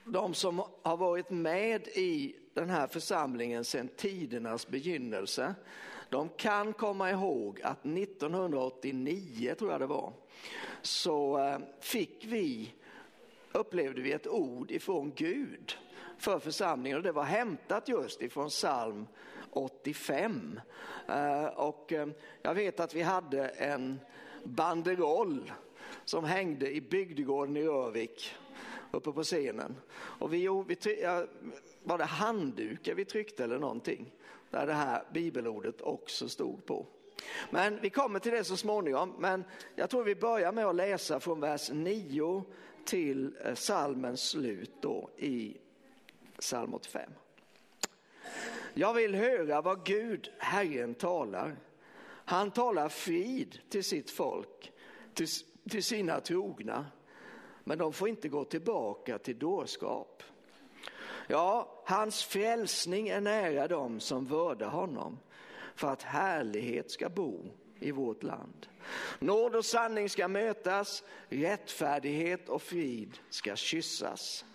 De 0.04 0.34
som 0.34 0.64
har 0.82 0.98
varit 0.98 1.30
med 1.30 1.88
i 1.88 2.36
den 2.54 2.70
här 2.70 2.88
församlingen 2.88 3.66
sedan 3.66 3.88
tidernas 3.88 4.68
begynnelse, 4.68 5.56
de 6.10 6.30
kan 6.30 6.74
komma 6.74 7.12
ihåg 7.12 7.62
att 7.62 7.86
1989 7.86 9.56
tror 9.60 9.72
jag 9.72 9.82
det 9.82 9.88
var, 9.88 10.14
så 10.82 11.40
eh, 11.40 11.60
fick 11.80 12.26
vi 12.26 12.74
upplevde 13.52 14.02
vi 14.02 14.12
ett 14.12 14.28
ord 14.28 14.72
ifrån 14.72 15.14
Gud 15.16 15.78
för 16.18 16.40
församlingen 16.40 16.98
och 16.98 17.04
det 17.04 17.12
var 17.12 17.24
hämtat 17.24 17.90
just 17.90 18.22
ifrån 18.22 18.50
psalm 18.50 19.08
85. 19.52 20.60
Eh, 21.08 21.46
och 21.46 21.94
eh, 21.94 22.08
jag 22.42 22.54
vet 22.54 22.80
att 22.80 22.94
vi 22.94 23.02
hade 23.02 23.48
en 23.48 24.00
banderoll 24.44 25.52
som 26.06 26.24
hängde 26.24 26.76
i 26.76 26.82
bygdegården 26.82 27.58
i 27.58 27.64
Örvik 27.64 28.36
uppe 28.92 29.12
på 29.12 29.24
scenen. 29.24 29.76
Och 29.94 30.34
vi, 30.34 30.48
vi, 30.68 30.78
var 31.84 31.98
det 31.98 32.06
handdukar 32.06 32.96
vi 32.96 33.06
tryckte 33.06 33.44
eller 33.44 33.60
någonting? 33.60 34.14
Där 34.50 34.68
det 34.68 34.74
här 34.74 35.04
bibelordet 35.14 35.82
också 35.82 36.30
stod 36.30 36.66
på. 36.66 36.86
Men 37.50 37.82
vi 37.82 37.90
kommer 37.90 38.20
till 38.20 38.32
det 38.32 38.44
så 38.44 38.58
småningom. 38.58 39.14
Men 39.20 39.44
jag 39.76 39.90
tror 39.90 40.04
vi 40.04 40.16
börjar 40.16 40.52
med 40.52 40.66
att 40.66 40.76
läsa 40.76 41.20
från 41.20 41.40
vers 41.40 41.70
9 41.74 42.44
till 42.88 43.36
eh, 43.44 43.56
salmens 43.56 44.30
slut 44.30 44.72
då 44.82 45.10
i 45.18 45.58
psalm 46.40 46.74
85. 46.74 47.10
Jag 48.74 48.94
vill 48.94 49.16
höra 49.16 49.62
vad 49.62 49.86
Gud, 49.86 50.32
Herren, 50.38 50.96
talar. 50.96 51.56
Han 52.26 52.52
talar 52.52 52.90
frid 52.90 53.60
till 53.70 53.84
sitt 53.84 54.12
folk, 54.12 54.72
till, 55.14 55.28
till 55.70 55.84
sina 55.84 56.20
trogna. 56.20 56.86
Men 57.64 57.78
de 57.78 57.94
får 57.94 58.10
inte 58.10 58.30
gå 58.30 58.44
tillbaka 58.44 59.18
till 59.18 59.40
dårskap. 59.40 60.24
Ja, 61.28 61.82
hans 61.86 62.24
frälsning 62.24 63.08
är 63.08 63.22
nära 63.22 63.68
dem 63.68 64.00
som 64.00 64.26
vördar 64.26 64.70
honom 64.70 65.20
för 65.76 65.88
att 65.88 66.04
härlighet 66.04 66.92
ska 66.92 67.10
bo 67.10 67.46
i 67.80 67.92
vårt 67.92 68.24
land. 68.24 68.68
Nåd 69.20 69.56
och 69.56 69.66
sanning 69.66 70.10
ska 70.10 70.28
mötas, 70.28 71.04
rättfärdighet 71.30 72.50
och 72.50 72.62
frid 72.62 73.18
ska 73.30 73.56
kyssas. 73.56 74.46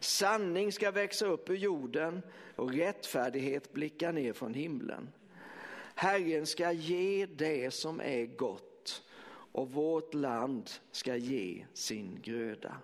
Sanning 0.00 0.72
ska 0.72 0.90
växa 0.90 1.26
upp 1.26 1.50
ur 1.50 1.56
jorden 1.56 2.22
och 2.56 2.72
rättfärdighet 2.72 3.72
blicka 3.72 4.12
ner 4.12 4.32
från 4.32 4.54
himlen. 4.54 5.08
Herren 5.94 6.46
ska 6.46 6.72
ge 6.72 7.26
det 7.26 7.74
som 7.74 8.00
är 8.00 8.26
gott 8.26 9.02
och 9.52 9.70
vårt 9.70 10.14
land 10.14 10.70
ska 10.90 11.16
ge 11.16 11.64
sin 11.72 12.18
gröda. 12.22 12.76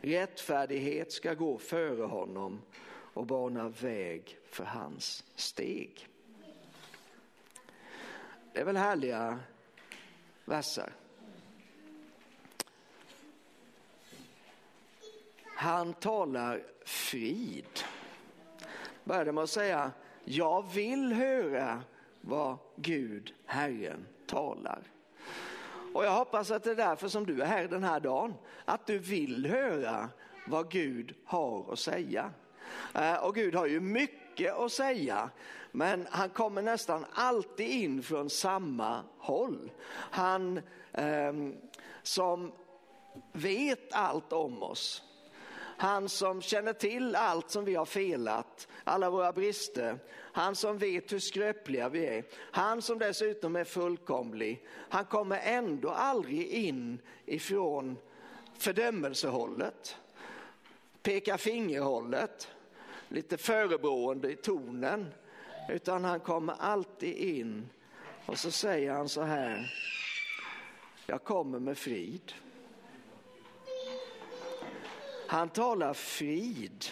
Rättfärdighet 0.00 1.12
ska 1.12 1.34
gå 1.34 1.58
före 1.58 2.02
honom 2.02 2.60
och 3.14 3.26
bana 3.26 3.68
väg 3.68 4.38
för 4.44 4.64
hans 4.64 5.24
steg. 5.34 6.08
Det 8.52 8.60
är 8.60 8.64
väl 8.64 8.76
härliga 8.76 9.38
verser. 10.44 10.92
Han 15.56 15.94
talar 15.94 16.62
frid. 16.84 17.80
Började 19.04 19.32
med 19.32 19.44
att 19.44 19.50
säga, 19.50 19.90
jag 20.24 20.72
vill 20.74 21.12
höra 21.12 21.82
vad 22.20 22.58
Gud, 22.76 23.34
Herren, 23.46 24.06
talar. 24.26 24.82
Och 25.94 26.04
jag 26.04 26.10
hoppas 26.10 26.50
att 26.50 26.64
det 26.64 26.70
är 26.70 26.74
därför 26.74 27.08
som 27.08 27.26
du 27.26 27.42
är 27.42 27.46
här 27.46 27.68
den 27.68 27.84
här 27.84 28.00
dagen, 28.00 28.34
att 28.64 28.86
du 28.86 28.98
vill 28.98 29.46
höra 29.46 30.08
vad 30.46 30.70
Gud 30.70 31.14
har 31.24 31.72
att 31.72 31.78
säga. 31.78 32.30
Eh, 32.94 33.16
och 33.16 33.34
Gud 33.34 33.54
har 33.54 33.66
ju 33.66 33.80
mycket 33.80 34.21
mycket 34.32 34.54
att 34.54 34.72
säga, 34.72 35.30
men 35.72 36.06
han 36.10 36.30
kommer 36.30 36.62
nästan 36.62 37.04
alltid 37.12 37.70
in 37.70 38.02
från 38.02 38.30
samma 38.30 39.04
håll. 39.18 39.70
Han 39.94 40.60
eh, 40.92 41.32
som 42.02 42.52
vet 43.32 43.92
allt 43.92 44.32
om 44.32 44.62
oss. 44.62 45.02
Han 45.76 46.08
som 46.08 46.42
känner 46.42 46.72
till 46.72 47.16
allt 47.16 47.50
som 47.50 47.64
vi 47.64 47.74
har 47.74 47.84
felat, 47.84 48.68
alla 48.84 49.10
våra 49.10 49.32
brister. 49.32 49.98
Han 50.14 50.56
som 50.56 50.78
vet 50.78 51.12
hur 51.12 51.18
skröpliga 51.18 51.88
vi 51.88 52.06
är. 52.06 52.24
Han 52.34 52.82
som 52.82 52.98
dessutom 52.98 53.56
är 53.56 53.64
fullkomlig. 53.64 54.66
Han 54.88 55.04
kommer 55.04 55.40
ändå 55.44 55.90
aldrig 55.90 56.46
in 56.46 56.98
ifrån 57.26 57.96
fördömelsehållet, 58.58 59.96
peka 61.02 61.38
fingerhållet, 61.38 62.48
lite 63.12 63.36
förebrående 63.36 64.32
i 64.32 64.36
tonen. 64.36 65.14
Utan 65.68 66.04
han 66.04 66.20
kommer 66.20 66.54
alltid 66.58 67.16
in 67.16 67.68
och 68.26 68.38
så 68.38 68.50
säger 68.50 68.92
han 68.92 69.08
så 69.08 69.22
här. 69.22 69.74
Jag 71.06 71.24
kommer 71.24 71.58
med 71.58 71.78
frid. 71.78 72.32
Han 75.26 75.48
talar 75.48 75.94
frid. 75.94 76.84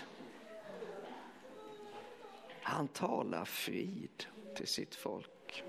Han 2.62 2.88
talar 2.88 3.44
frid 3.44 4.26
till 4.56 4.66
sitt 4.66 4.94
folk. 4.94 5.64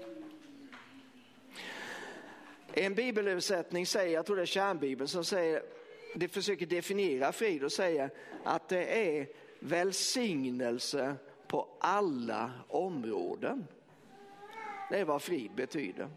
En 2.74 2.96
bibelöversättning 2.96 3.86
säger, 3.86 4.14
jag 4.14 4.26
tror 4.26 4.36
det 4.36 4.42
är 4.42 4.46
kärnbibeln 4.46 5.08
som 5.08 5.24
säger, 5.24 5.64
det 6.16 6.28
försöker 6.28 6.66
definiera 6.66 7.32
frid 7.32 7.64
och 7.64 7.72
säger 7.72 8.10
att 8.44 8.70
det 8.70 9.18
är 9.18 9.28
välsignelse 9.62 11.16
på 11.48 11.68
alla 11.80 12.52
områden. 12.68 13.68
Det 14.90 15.00
är 15.00 15.06
vad 15.06 15.22
frid 15.22 15.52
betyder. 15.56 16.10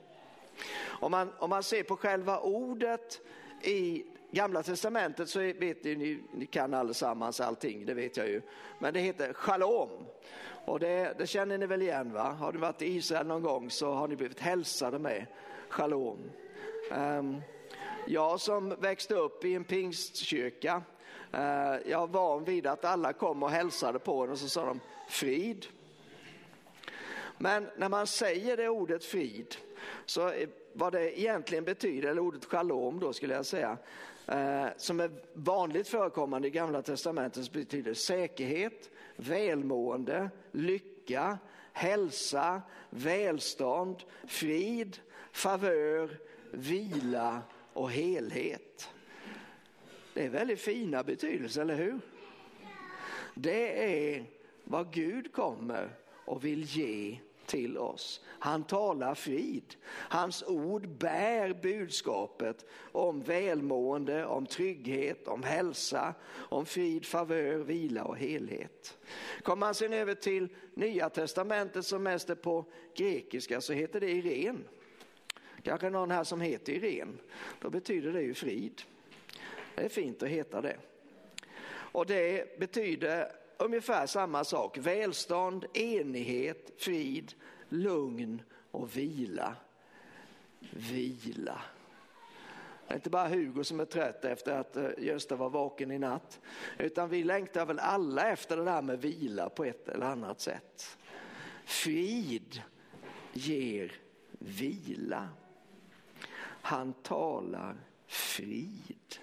Om 1.00 1.10
man, 1.10 1.30
om 1.38 1.50
man 1.50 1.62
ser 1.62 1.82
på 1.82 1.96
själva 1.96 2.38
ordet 2.38 3.20
i 3.62 4.04
Gamla 4.30 4.62
testamentet 4.62 5.28
så 5.28 5.38
vet 5.38 5.84
ni, 5.84 6.22
ni 6.32 6.46
kan 6.46 6.74
allesammans 6.74 7.40
allting, 7.40 7.86
det 7.86 7.94
vet 7.94 8.16
jag 8.16 8.28
ju. 8.28 8.42
Men 8.78 8.94
det 8.94 9.00
heter 9.00 9.32
shalom. 9.32 9.90
Och 10.66 10.80
det, 10.80 11.14
det 11.18 11.26
känner 11.26 11.58
ni 11.58 11.66
väl 11.66 11.82
igen 11.82 12.12
va? 12.12 12.22
Har 12.22 12.52
du 12.52 12.58
varit 12.58 12.82
i 12.82 12.86
Israel 12.86 13.26
någon 13.26 13.42
gång 13.42 13.70
så 13.70 13.92
har 13.92 14.08
ni 14.08 14.16
blivit 14.16 14.40
hälsade 14.40 14.98
med 14.98 15.26
shalom. 15.68 16.18
Um, 16.90 17.40
jag 18.06 18.40
som 18.40 18.68
växte 18.68 19.14
upp 19.14 19.44
i 19.44 19.54
en 19.54 19.64
pingstkyrka, 19.64 20.82
Eh, 21.34 21.90
jag 21.90 21.98
var 21.98 22.06
van 22.06 22.44
vid 22.44 22.66
att 22.66 22.84
alla 22.84 23.12
kom 23.12 23.42
och 23.42 23.50
hälsade 23.50 23.98
på 23.98 24.24
en 24.24 24.30
och 24.30 24.38
så 24.38 24.48
sa 24.48 24.64
de 24.64 24.80
frid. 25.08 25.66
Men 27.38 27.68
när 27.76 27.88
man 27.88 28.06
säger 28.06 28.56
det 28.56 28.68
ordet 28.68 29.04
frid 29.04 29.56
så 30.06 30.32
vad 30.72 30.92
det 30.92 31.20
egentligen 31.20 31.64
betyder, 31.64 32.08
eller 32.08 32.22
ordet 32.22 32.44
shalom 32.44 33.00
då 33.00 33.12
skulle 33.12 33.34
jag 33.34 33.46
säga, 33.46 33.76
eh, 34.26 34.66
som 34.76 35.00
är 35.00 35.10
vanligt 35.32 35.88
förekommande 35.88 36.48
i 36.48 36.50
Gamla 36.50 36.82
Testamentet 36.82 37.52
betyder 37.52 37.94
säkerhet, 37.94 38.90
välmående, 39.16 40.30
lycka, 40.52 41.38
hälsa, 41.72 42.62
välstånd, 42.90 44.02
frid, 44.26 44.98
favör, 45.32 46.18
vila 46.50 47.42
och 47.72 47.90
helhet. 47.90 48.93
Det 50.14 50.24
är 50.24 50.28
väldigt 50.28 50.60
fina 50.60 51.02
betydelser, 51.02 51.62
eller 51.62 51.76
hur? 51.76 52.00
Det 53.34 53.84
är 54.12 54.24
vad 54.64 54.92
Gud 54.92 55.32
kommer 55.32 55.90
och 56.24 56.44
vill 56.44 56.62
ge 56.62 57.18
till 57.46 57.78
oss. 57.78 58.20
Han 58.26 58.64
talar 58.64 59.14
frid. 59.14 59.76
Hans 59.88 60.42
ord 60.42 60.88
bär 60.88 61.54
budskapet 61.62 62.66
om 62.92 63.22
välmående, 63.22 64.26
om 64.26 64.46
trygghet, 64.46 65.28
om 65.28 65.42
hälsa, 65.42 66.14
om 66.32 66.66
frid, 66.66 67.06
favör, 67.06 67.58
vila 67.58 68.04
och 68.04 68.16
helhet. 68.16 68.98
Kommer 69.42 69.60
man 69.60 69.74
sen 69.74 69.92
över 69.92 70.14
till 70.14 70.48
Nya 70.74 71.10
Testamentet 71.10 71.86
som 71.86 72.02
mest 72.02 72.30
är 72.30 72.34
på 72.34 72.64
grekiska 72.96 73.60
så 73.60 73.72
heter 73.72 74.00
det 74.00 74.10
Irene. 74.10 74.58
Kanske 75.62 75.90
någon 75.90 76.10
här 76.10 76.24
som 76.24 76.40
heter 76.40 76.72
Irene. 76.72 77.12
Då 77.60 77.70
betyder 77.70 78.12
det 78.12 78.22
ju 78.22 78.34
frid. 78.34 78.82
Det 79.74 79.84
är 79.84 79.88
fint 79.88 80.22
att 80.22 80.28
heta 80.28 80.60
det. 80.60 80.76
Och 81.66 82.06
det 82.06 82.58
betyder 82.58 83.32
ungefär 83.56 84.06
samma 84.06 84.44
sak. 84.44 84.78
Välstånd, 84.78 85.66
enighet, 85.74 86.72
frid, 86.76 87.34
lugn 87.68 88.42
och 88.70 88.96
vila. 88.96 89.56
Vila. 90.70 91.62
Det 92.86 92.94
är 92.94 92.96
inte 92.96 93.10
bara 93.10 93.28
Hugo 93.28 93.64
som 93.64 93.80
är 93.80 93.84
trött 93.84 94.24
efter 94.24 94.52
att 94.52 94.76
eh, 94.76 94.90
Gösta 94.98 95.36
var 95.36 95.50
vaken 95.50 95.90
i 95.90 95.98
natt. 95.98 96.40
Utan 96.78 97.08
vi 97.08 97.24
längtar 97.24 97.66
väl 97.66 97.78
alla 97.78 98.30
efter 98.30 98.56
det 98.56 98.64
där 98.64 98.82
med 98.82 99.00
vila 99.00 99.48
på 99.48 99.64
ett 99.64 99.88
eller 99.88 100.06
annat 100.06 100.40
sätt. 100.40 100.98
Frid 101.64 102.62
ger 103.32 103.92
vila. 104.38 105.28
Han 106.62 106.92
talar 106.92 107.76
frid 108.06 109.18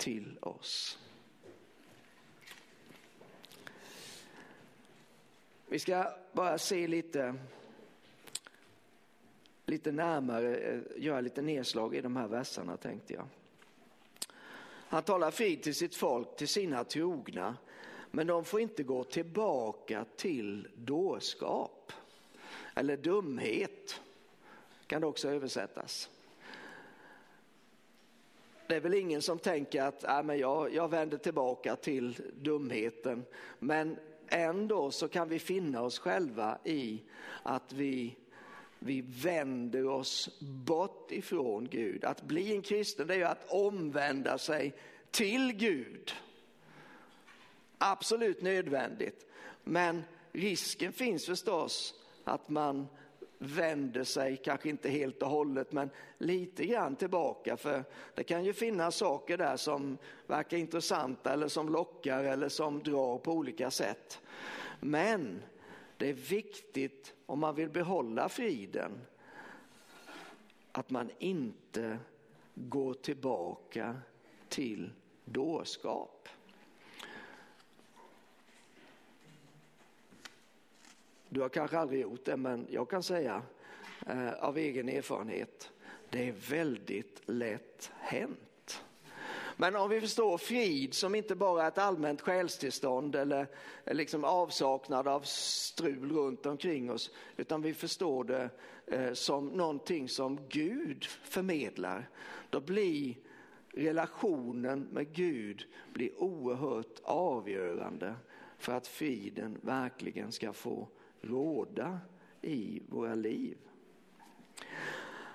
till 0.00 0.38
oss. 0.40 0.98
Vi 5.68 5.78
ska 5.78 6.12
bara 6.32 6.58
se 6.58 6.86
lite, 6.86 7.34
lite 9.66 9.92
närmare, 9.92 10.56
eh, 10.56 10.80
göra 10.96 11.20
lite 11.20 11.42
nedslag 11.42 11.94
i 11.94 12.00
de 12.00 12.16
här 12.16 12.28
verserna 12.28 12.76
tänkte 12.76 13.14
jag. 13.14 13.26
Han 14.88 15.02
talar 15.02 15.30
frid 15.30 15.62
till 15.62 15.74
sitt 15.74 15.94
folk, 15.94 16.36
till 16.36 16.48
sina 16.48 16.84
trogna, 16.84 17.56
men 18.10 18.26
de 18.26 18.44
får 18.44 18.60
inte 18.60 18.82
gå 18.82 19.04
tillbaka 19.04 20.04
till 20.16 20.68
dårskap 20.76 21.92
eller 22.74 22.96
dumhet, 22.96 24.00
kan 24.86 25.00
det 25.00 25.06
också 25.06 25.28
översättas. 25.28 26.10
Det 28.70 28.76
är 28.76 28.80
väl 28.80 28.94
ingen 28.94 29.22
som 29.22 29.38
tänker 29.38 29.82
att 29.82 30.04
äh, 30.04 30.22
men 30.22 30.38
jag, 30.38 30.74
jag 30.74 30.88
vänder 30.88 31.18
tillbaka 31.18 31.76
till 31.76 32.16
dumheten, 32.34 33.24
men 33.58 33.96
ändå 34.28 34.90
så 34.90 35.08
kan 35.08 35.28
vi 35.28 35.38
finna 35.38 35.82
oss 35.82 35.98
själva 35.98 36.58
i 36.64 37.02
att 37.42 37.72
vi, 37.72 38.16
vi 38.78 39.00
vänder 39.00 39.86
oss 39.86 40.40
bort 40.40 41.12
ifrån 41.12 41.68
Gud. 41.70 42.04
Att 42.04 42.22
bli 42.22 42.52
en 42.52 42.62
kristen 42.62 43.06
det 43.06 43.14
är 43.14 43.18
ju 43.18 43.24
att 43.24 43.50
omvända 43.50 44.38
sig 44.38 44.74
till 45.10 45.52
Gud. 45.52 46.12
Absolut 47.78 48.42
nödvändigt. 48.42 49.26
Men 49.64 50.02
risken 50.32 50.92
finns 50.92 51.26
förstås 51.26 51.94
att 52.24 52.48
man 52.48 52.86
vänder 53.42 54.04
sig, 54.04 54.36
kanske 54.36 54.68
inte 54.68 54.88
helt 54.88 55.22
och 55.22 55.28
hållet, 55.28 55.72
men 55.72 55.90
lite 56.18 56.66
grann 56.66 56.96
tillbaka. 56.96 57.56
För 57.56 57.84
det 58.14 58.24
kan 58.24 58.44
ju 58.44 58.52
finnas 58.52 58.96
saker 58.96 59.38
där 59.38 59.56
som 59.56 59.98
verkar 60.26 60.56
intressanta 60.56 61.32
eller 61.32 61.48
som 61.48 61.68
lockar 61.68 62.24
eller 62.24 62.48
som 62.48 62.82
drar 62.82 63.18
på 63.18 63.32
olika 63.32 63.70
sätt. 63.70 64.20
Men 64.80 65.42
det 65.96 66.08
är 66.08 66.12
viktigt 66.12 67.14
om 67.26 67.40
man 67.40 67.54
vill 67.54 67.70
behålla 67.70 68.28
friden 68.28 69.00
att 70.72 70.90
man 70.90 71.10
inte 71.18 71.98
går 72.54 72.94
tillbaka 72.94 73.96
till 74.48 74.92
dårskap. 75.24 76.28
Du 81.32 81.40
har 81.40 81.48
kanske 81.48 81.78
aldrig 81.78 82.00
gjort 82.00 82.24
det, 82.24 82.36
men 82.36 82.66
jag 82.70 82.90
kan 82.90 83.02
säga 83.02 83.42
eh, 84.06 84.32
av 84.32 84.58
egen 84.58 84.88
erfarenhet, 84.88 85.70
det 86.10 86.28
är 86.28 86.32
väldigt 86.32 87.22
lätt 87.26 87.90
hänt. 87.98 88.82
Men 89.56 89.76
om 89.76 89.90
vi 89.90 90.00
förstår 90.00 90.38
frid 90.38 90.94
som 90.94 91.14
inte 91.14 91.34
bara 91.34 91.64
är 91.64 91.68
ett 91.68 91.78
allmänt 91.78 92.20
själstillstånd 92.20 93.16
eller 93.16 93.46
eh, 93.84 93.94
liksom 93.94 94.24
avsaknad 94.24 95.08
av 95.08 95.20
strul 95.20 96.12
runt 96.12 96.46
omkring 96.46 96.90
oss, 96.90 97.10
utan 97.36 97.62
vi 97.62 97.74
förstår 97.74 98.24
det 98.24 98.50
eh, 98.86 99.12
som 99.12 99.48
någonting 99.48 100.08
som 100.08 100.48
Gud 100.48 101.04
förmedlar, 101.04 102.08
då 102.50 102.60
blir 102.60 103.14
relationen 103.74 104.80
med 104.80 105.12
Gud 105.12 105.64
blir 105.92 106.22
oerhört 106.22 107.00
avgörande 107.02 108.14
för 108.58 108.72
att 108.72 108.86
friden 108.86 109.58
verkligen 109.62 110.32
ska 110.32 110.52
få 110.52 110.88
råda 111.20 111.98
i 112.42 112.82
våra 112.88 113.14
liv. 113.14 113.58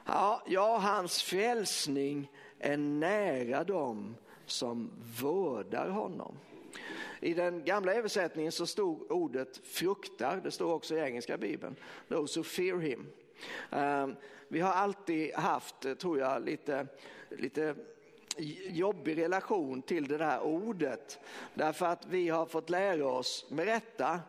Ja, 0.06 0.44
ja, 0.48 0.78
hans 0.78 1.24
frälsning 1.24 2.32
är 2.60 2.78
nära 2.78 3.64
dem 3.64 4.16
som 4.46 4.92
vördar 5.22 5.90
honom. 5.90 6.38
I 7.20 7.34
den 7.34 7.66
gamla 7.66 7.94
översättningen 7.94 8.52
så 8.52 8.66
stod 8.66 9.12
ordet 9.12 9.58
fruktar, 9.58 10.42
det 10.44 10.52
står 10.52 10.74
också 10.74 10.96
i 10.96 11.00
engelska 11.00 11.38
bibeln, 11.38 11.76
those 12.08 12.40
who 12.40 12.44
fear 12.44 12.78
him. 12.78 13.08
Ehm, 13.72 14.16
vi 14.48 14.60
har 14.60 14.74
alltid 14.74 15.34
haft, 15.34 16.00
tror 16.00 16.20
jag, 16.20 16.46
lite, 16.46 16.88
lite 17.30 17.76
jobbig 18.70 19.18
relation 19.18 19.82
till 19.82 20.08
det 20.08 20.18
där 20.18 20.42
ordet. 20.42 21.20
Därför 21.54 21.86
att 21.86 22.06
vi 22.06 22.30
har 22.30 22.46
fått 22.46 22.70
lära 22.70 23.08
oss, 23.08 23.46
med 23.50 23.66
rätta, 23.66 24.20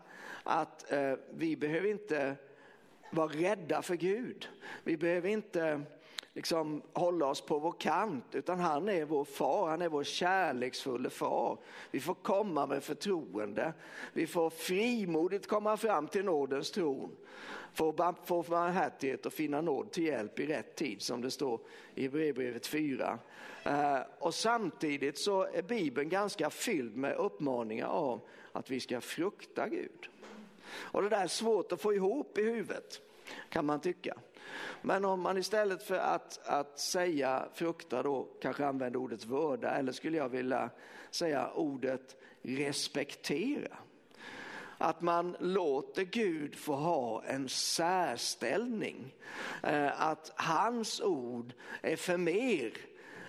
att 0.46 0.92
eh, 0.92 1.12
vi 1.30 1.56
behöver 1.56 1.88
inte 1.88 2.36
vara 3.10 3.28
rädda 3.28 3.82
för 3.82 3.94
Gud. 3.94 4.48
Vi 4.84 4.96
behöver 4.96 5.28
inte 5.28 5.82
liksom 6.34 6.82
hålla 6.92 7.26
oss 7.26 7.40
på 7.40 7.58
vår 7.58 7.72
kant, 7.72 8.34
utan 8.34 8.60
han 8.60 8.88
är 8.88 9.04
vår 9.04 9.24
far, 9.24 9.68
han 9.68 9.82
är 9.82 9.88
vår 9.88 10.04
kärleksfulla 10.04 11.10
far. 11.10 11.58
Vi 11.90 12.00
får 12.00 12.14
komma 12.14 12.66
med 12.66 12.82
förtroende. 12.82 13.72
Vi 14.12 14.26
får 14.26 14.50
frimodigt 14.50 15.46
komma 15.46 15.76
fram 15.76 16.08
till 16.08 16.24
nådens 16.24 16.70
tron. 16.70 17.16
Få, 17.74 18.14
få 18.24 18.42
barmhärtighet 18.42 19.26
och 19.26 19.32
finna 19.32 19.60
nåd 19.60 19.92
till 19.92 20.04
hjälp 20.04 20.40
i 20.40 20.46
rätt 20.46 20.76
tid 20.76 21.02
som 21.02 21.20
det 21.20 21.30
står 21.30 21.60
i 21.94 22.02
Hebreerbrevet 22.02 22.66
4. 22.66 23.18
Eh, 23.64 23.98
och 24.18 24.34
samtidigt 24.34 25.18
så 25.18 25.42
är 25.42 25.62
Bibeln 25.62 26.08
ganska 26.08 26.50
fylld 26.50 26.96
med 26.96 27.16
uppmaningar 27.16 27.88
om 27.88 28.20
att 28.52 28.70
vi 28.70 28.80
ska 28.80 29.00
frukta 29.00 29.68
Gud. 29.68 30.08
Och 30.78 31.02
det 31.02 31.08
där 31.08 31.22
är 31.22 31.26
svårt 31.26 31.72
att 31.72 31.80
få 31.80 31.94
ihop 31.94 32.38
i 32.38 32.42
huvudet 32.42 33.00
kan 33.48 33.66
man 33.66 33.80
tycka. 33.80 34.14
Men 34.82 35.04
om 35.04 35.20
man 35.20 35.38
istället 35.38 35.82
för 35.82 35.98
att, 35.98 36.40
att 36.46 36.78
säga 36.78 37.48
frukta 37.54 38.02
då 38.02 38.28
kanske 38.40 38.66
använder 38.66 39.00
ordet 39.00 39.24
vörda 39.24 39.70
eller 39.70 39.92
skulle 39.92 40.16
jag 40.16 40.28
vilja 40.28 40.70
säga 41.10 41.50
ordet 41.50 42.16
respektera. 42.42 43.76
Att 44.78 45.00
man 45.00 45.36
låter 45.40 46.04
Gud 46.04 46.54
få 46.54 46.74
ha 46.74 47.24
en 47.24 47.48
särställning. 47.48 49.14
Eh, 49.62 50.02
att 50.02 50.32
hans 50.36 51.00
ord 51.00 51.52
är 51.82 51.96
för 51.96 52.16
mer 52.16 52.72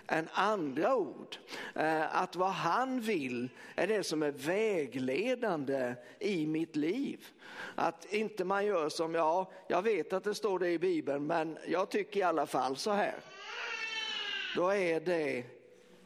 än 0.07 0.27
andra 0.31 0.95
ord. 0.95 1.37
Eh, 1.75 2.15
att 2.15 2.35
vad 2.35 2.51
han 2.51 3.01
vill 3.01 3.49
är 3.75 3.87
det 3.87 4.03
som 4.03 4.23
är 4.23 4.31
vägledande 4.31 5.95
i 6.19 6.47
mitt 6.47 6.75
liv. 6.75 7.27
Att 7.75 8.13
inte 8.13 8.45
man 8.45 8.65
gör 8.65 8.89
som, 8.89 9.15
ja, 9.15 9.51
jag 9.67 9.81
vet 9.81 10.13
att 10.13 10.23
det 10.23 10.35
står 10.35 10.59
det 10.59 10.69
i 10.69 10.79
Bibeln, 10.79 11.27
men 11.27 11.57
jag 11.67 11.89
tycker 11.89 12.19
i 12.19 12.23
alla 12.23 12.45
fall 12.45 12.77
så 12.77 12.91
här. 12.91 13.15
Då 14.55 14.69
är 14.69 14.99
det 14.99 15.43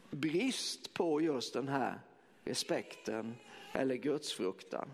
brist 0.09 0.93
på 0.93 1.21
just 1.21 1.53
den 1.53 1.67
här 1.67 1.99
respekten 2.43 3.35
eller 3.73 3.95
gudsfruktan. 3.95 4.91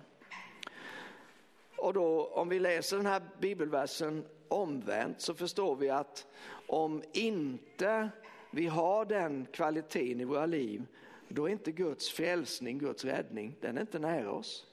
och 1.76 1.94
då 1.94 2.26
om 2.26 2.50
vi 2.50 2.60
läser 2.60 2.98
den 2.98 3.06
här 3.06 3.22
bibelversen 3.40 4.26
omvänt 4.48 5.22
så 5.22 5.34
förstår 5.34 5.76
vi 5.76 5.90
att 5.90 6.28
om 6.68 7.04
inte 7.14 8.10
vi 8.52 8.68
har 8.68 9.06
den 9.06 9.48
kvaliteten 9.52 10.22
i 10.22 10.26
våra 10.26 10.46
liv, 10.46 10.86
då 11.28 11.46
är 11.46 11.50
inte 11.50 11.72
Guds 11.72 12.10
frälsning 12.10 12.78
Guds 12.78 13.06
räddning. 13.06 13.56
Den 13.62 13.78
är 13.78 13.82
inte 13.82 14.00
nära 14.00 14.32
oss. 14.32 14.66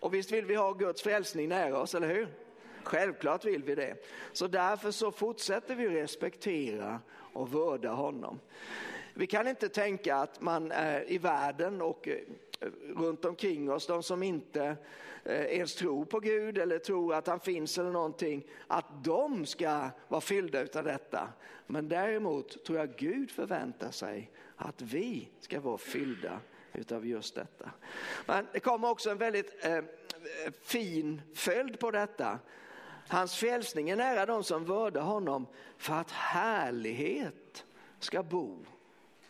Och 0.00 0.14
visst 0.14 0.32
vill 0.32 0.44
vi 0.44 0.54
ha 0.54 0.72
Guds 0.72 1.02
frälsning 1.02 1.48
nära 1.48 1.78
oss, 1.78 1.94
eller 1.94 2.14
hur? 2.14 2.28
Självklart 2.82 3.44
vill 3.44 3.62
vi 3.62 3.74
det. 3.74 3.96
Så 4.32 4.46
därför 4.46 4.90
så 4.90 5.12
fortsätter 5.12 5.74
vi 5.74 5.88
respektera 5.88 7.00
och 7.32 7.52
vörda 7.52 7.90
honom. 7.90 8.40
Vi 9.14 9.26
kan 9.26 9.48
inte 9.48 9.68
tänka 9.68 10.16
att 10.16 10.40
man 10.40 10.72
är 10.72 11.12
i 11.12 11.18
världen 11.18 11.82
och 11.82 12.08
eh, 12.08 12.18
runt 12.96 13.24
omkring 13.24 13.70
oss, 13.70 13.86
de 13.86 14.02
som 14.02 14.22
inte 14.22 14.76
eh, 15.24 15.44
ens 15.44 15.74
tror 15.74 16.04
på 16.04 16.20
Gud 16.20 16.58
eller 16.58 16.78
tror 16.78 17.14
att 17.14 17.26
han 17.26 17.40
finns 17.40 17.78
eller 17.78 17.90
någonting, 17.90 18.46
att 18.66 19.04
de 19.04 19.46
ska 19.46 19.88
vara 20.08 20.20
fyllda 20.20 20.60
av 20.60 20.84
detta. 20.84 21.28
Men 21.66 21.88
däremot 21.88 22.64
tror 22.64 22.78
jag 22.78 22.96
Gud 22.96 23.30
förväntar 23.30 23.90
sig 23.90 24.30
att 24.56 24.82
vi 24.82 25.28
ska 25.40 25.60
vara 25.60 25.78
fyllda 25.78 26.40
utav 26.72 27.06
just 27.06 27.34
detta. 27.34 27.70
Men 28.26 28.46
det 28.52 28.60
kommer 28.60 28.90
också 28.90 29.10
en 29.10 29.18
väldigt 29.18 29.64
eh, 29.64 29.82
fin 30.62 31.22
följd 31.34 31.78
på 31.78 31.90
detta. 31.90 32.38
Hans 33.08 33.36
frälsning 33.36 33.90
är 33.90 33.96
nära 33.96 34.26
de 34.26 34.44
som 34.44 34.64
vördar 34.64 35.02
honom 35.02 35.46
för 35.76 35.94
att 35.94 36.10
härlighet 36.10 37.64
ska 37.98 38.22
bo 38.22 38.64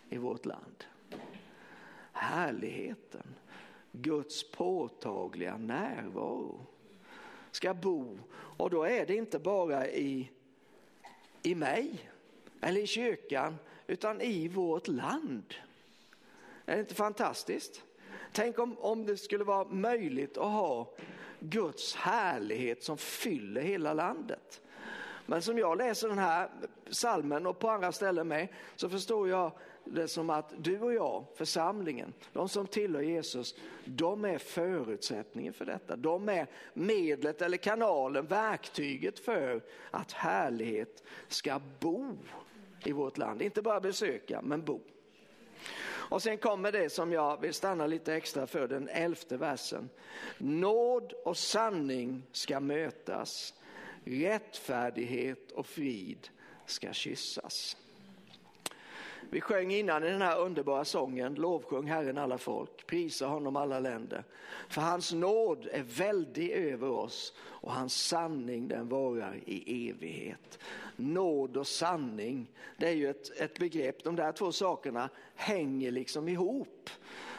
i 0.09 0.19
vårt 0.19 0.45
land. 0.45 0.85
Härligheten, 2.19 3.35
Guds 3.93 4.51
påtagliga 4.51 5.57
närvaro 5.57 6.67
ska 7.51 7.75
bo 7.75 8.19
och 8.33 8.71
då 8.71 8.85
är 8.85 9.07
det 9.07 9.15
inte 9.15 9.39
bara 9.39 9.89
i, 9.89 10.31
i 11.43 11.55
mig 11.55 12.11
eller 12.61 12.81
i 12.81 12.87
kyrkan 12.87 13.57
utan 13.87 14.21
i 14.21 14.49
vårt 14.49 14.89
land. 14.89 15.55
Är 16.67 16.75
det 16.75 16.81
inte 16.81 16.95
fantastiskt? 16.95 17.83
Tänk 18.33 18.59
om, 18.59 18.79
om 18.79 19.07
det 19.07 19.17
skulle 19.17 19.45
vara 19.45 19.65
möjligt 19.69 20.39
att 20.39 20.53
ha 20.53 20.95
Guds 21.41 21.95
härlighet 21.95 22.83
som 22.83 22.99
fyller 22.99 23.61
hela 23.61 23.95
landet. 23.95 24.61
Men 25.27 25.43
som 25.43 25.59
jag 25.59 25.79
läser 25.79 26.09
den 26.09 26.19
här 26.19 26.51
salmen 26.91 27.47
och 27.47 27.59
på 27.59 27.71
andra 27.71 27.93
ställen 27.93 28.29
med 28.29 28.49
så 28.77 28.89
förstår 28.89 29.29
jag 29.29 29.53
det 29.87 30.09
som 30.09 30.31
att 30.31 30.53
du 30.59 30.81
och 30.81 30.94
jag, 30.94 31.25
församlingen, 31.35 32.14
de 32.33 32.49
som 32.49 32.66
tillhör 32.66 33.03
Jesus, 33.03 33.55
de 33.85 34.25
är 34.25 34.38
förutsättningen 34.38 35.53
för 35.53 35.64
detta. 35.64 35.96
De 35.96 36.29
är 36.29 36.46
medlet 36.75 37.42
eller 37.42 37.57
kanalen, 37.57 38.27
verktyget 38.27 39.18
för 39.18 39.62
att 39.90 40.12
härlighet 40.12 41.05
ska 41.29 41.61
bo 41.81 42.18
i 42.85 42.92
vårt 42.92 43.18
land. 43.18 43.42
Inte 43.42 43.62
bara 43.62 43.81
besöka, 43.81 44.42
men 44.42 44.64
bo. 44.64 44.81
Och 46.09 46.22
sen 46.22 46.38
kommer 46.38 46.72
det 46.72 46.90
som 46.90 47.12
jag 47.12 47.40
vill 47.40 47.55
stanna 47.55 47.87
lite 47.87 48.14
extra 48.14 48.46
för, 48.46 48.68
den 48.68 48.88
elfte 48.88 49.37
versen. 49.37 49.88
Nåd 50.38 51.12
och 51.25 51.37
sanning 51.37 52.22
ska 52.33 52.61
mötas, 52.61 53.55
rättfärdighet 54.05 55.53
och 55.53 55.66
frid 55.66 56.29
ska 56.66 56.92
kyssas. 56.92 57.77
Vi 59.31 59.41
sjöng 59.41 59.73
innan 59.73 60.05
i 60.05 60.11
den 60.11 60.23
här 60.23 60.39
underbara 60.39 60.85
sången, 60.85 61.35
lovsjung 61.35 61.87
Herren 61.87 62.19
alla 62.19 62.39
folk, 62.39 62.87
prisa 62.87 63.27
honom 63.27 63.57
alla 63.57 63.81
länder. 63.81 64.25
För 64.69 64.81
hans 64.81 65.12
nåd 65.12 65.69
är 65.73 65.83
väldig 65.83 66.51
över 66.51 66.91
oss 66.91 67.35
och 67.39 67.73
hans 67.73 67.95
sanning 67.95 68.69
den 68.69 68.89
varar 68.89 69.41
i 69.47 69.89
evighet. 69.91 70.59
Nåd 70.97 71.57
och 71.57 71.67
sanning, 71.67 72.47
det 72.77 72.89
är 72.89 72.93
ju 72.93 73.11
ett, 73.11 73.41
ett 73.41 73.59
begrepp, 73.59 74.05
de 74.05 74.17
där 74.17 74.33
två 74.33 74.53
sakerna 74.53 75.09
hänger 75.35 75.91
liksom 75.91 76.29
ihop. 76.29 76.91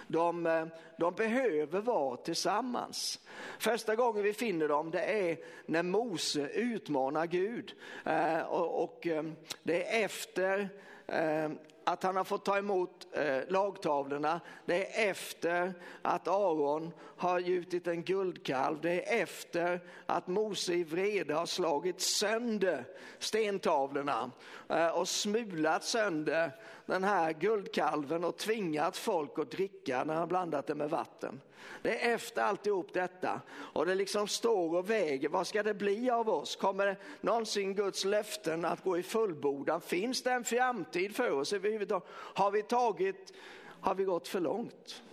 De, 0.08 0.45
eh, 0.45 0.65
de, 0.97 1.13
behöver 1.13 1.82
vara 1.82 2.17
tillsammans. 2.17 3.19
Första 3.60 3.95
gången 3.95 4.23
vi 4.23 4.34
finner 4.34 4.67
dem 4.67 4.91
det 4.91 5.02
är 5.02 5.38
när 5.65 5.84
Mose 5.84 6.47
utmanar 6.47 7.26
Gud. 7.26 7.73
Eh, 8.06 8.39
och, 8.39 8.84
och 8.84 9.08
eh, 9.08 9.23
det 9.63 10.02
är 10.02 10.06
efter 10.06 10.69
eh, 11.08 11.50
att 11.88 12.04
han 12.04 12.15
har 12.15 12.23
fått 12.23 12.45
ta 12.45 12.58
emot 12.58 13.08
eh, 13.12 13.39
lagtavlorna. 13.47 14.41
Det 14.65 15.06
är 15.06 15.10
efter 15.10 15.73
att 16.02 16.28
Aron 16.28 16.91
har 17.17 17.39
gjutit 17.39 17.88
en 17.88 18.04
guldkalv. 18.04 18.82
Det 18.82 18.91
är 18.91 19.23
efter 19.23 19.80
att 20.06 20.28
Mose 20.28 20.73
i 20.73 20.84
vrede 20.84 21.34
har 21.34 21.45
slagit 21.45 22.02
sönder 22.02 22.86
stentavlorna 23.19 24.32
eh, 24.69 24.88
och 24.88 25.08
smulat 25.08 25.84
sönder 25.84 26.52
den 26.86 27.04
här 27.04 27.34
guldkalven 27.34 28.23
och 28.23 28.38
tvingat 28.38 28.97
folk 28.97 29.39
att 29.39 29.52
dricka 29.52 30.04
när 30.04 30.13
han 30.13 30.28
blandat 30.28 30.67
det 30.67 30.76
med 30.76 30.89
vatten. 30.89 31.41
Det 31.82 32.06
är 32.06 32.15
efter 32.15 32.41
alltihop 32.41 32.93
detta 32.93 33.41
och 33.49 33.86
det 33.86 33.95
liksom 33.95 34.27
står 34.27 34.75
och 34.75 34.89
väger. 34.89 35.30
Vad 35.30 35.47
ska 35.47 35.63
det 35.63 35.73
bli 35.73 36.10
av 36.10 36.30
oss? 36.30 36.56
Kommer 36.56 36.86
det 36.86 36.97
någonsin 37.21 37.75
Guds 37.75 38.06
löften 38.06 38.65
att 38.65 38.84
gå 38.84 38.97
i 38.97 39.03
fullbordan? 39.03 39.82
Finns 39.82 40.23
det 40.23 40.32
en 40.32 40.43
framtid 40.43 41.15
för 41.15 41.32
oss 41.32 41.53
överhuvudtaget? 41.53 42.08
Har 42.13 42.51
vi 42.51 42.63
tagit, 42.63 43.34
har 43.82 43.95
vi 43.95 44.03
gått 44.03 44.27
för 44.27 44.39
långt? 44.39 45.03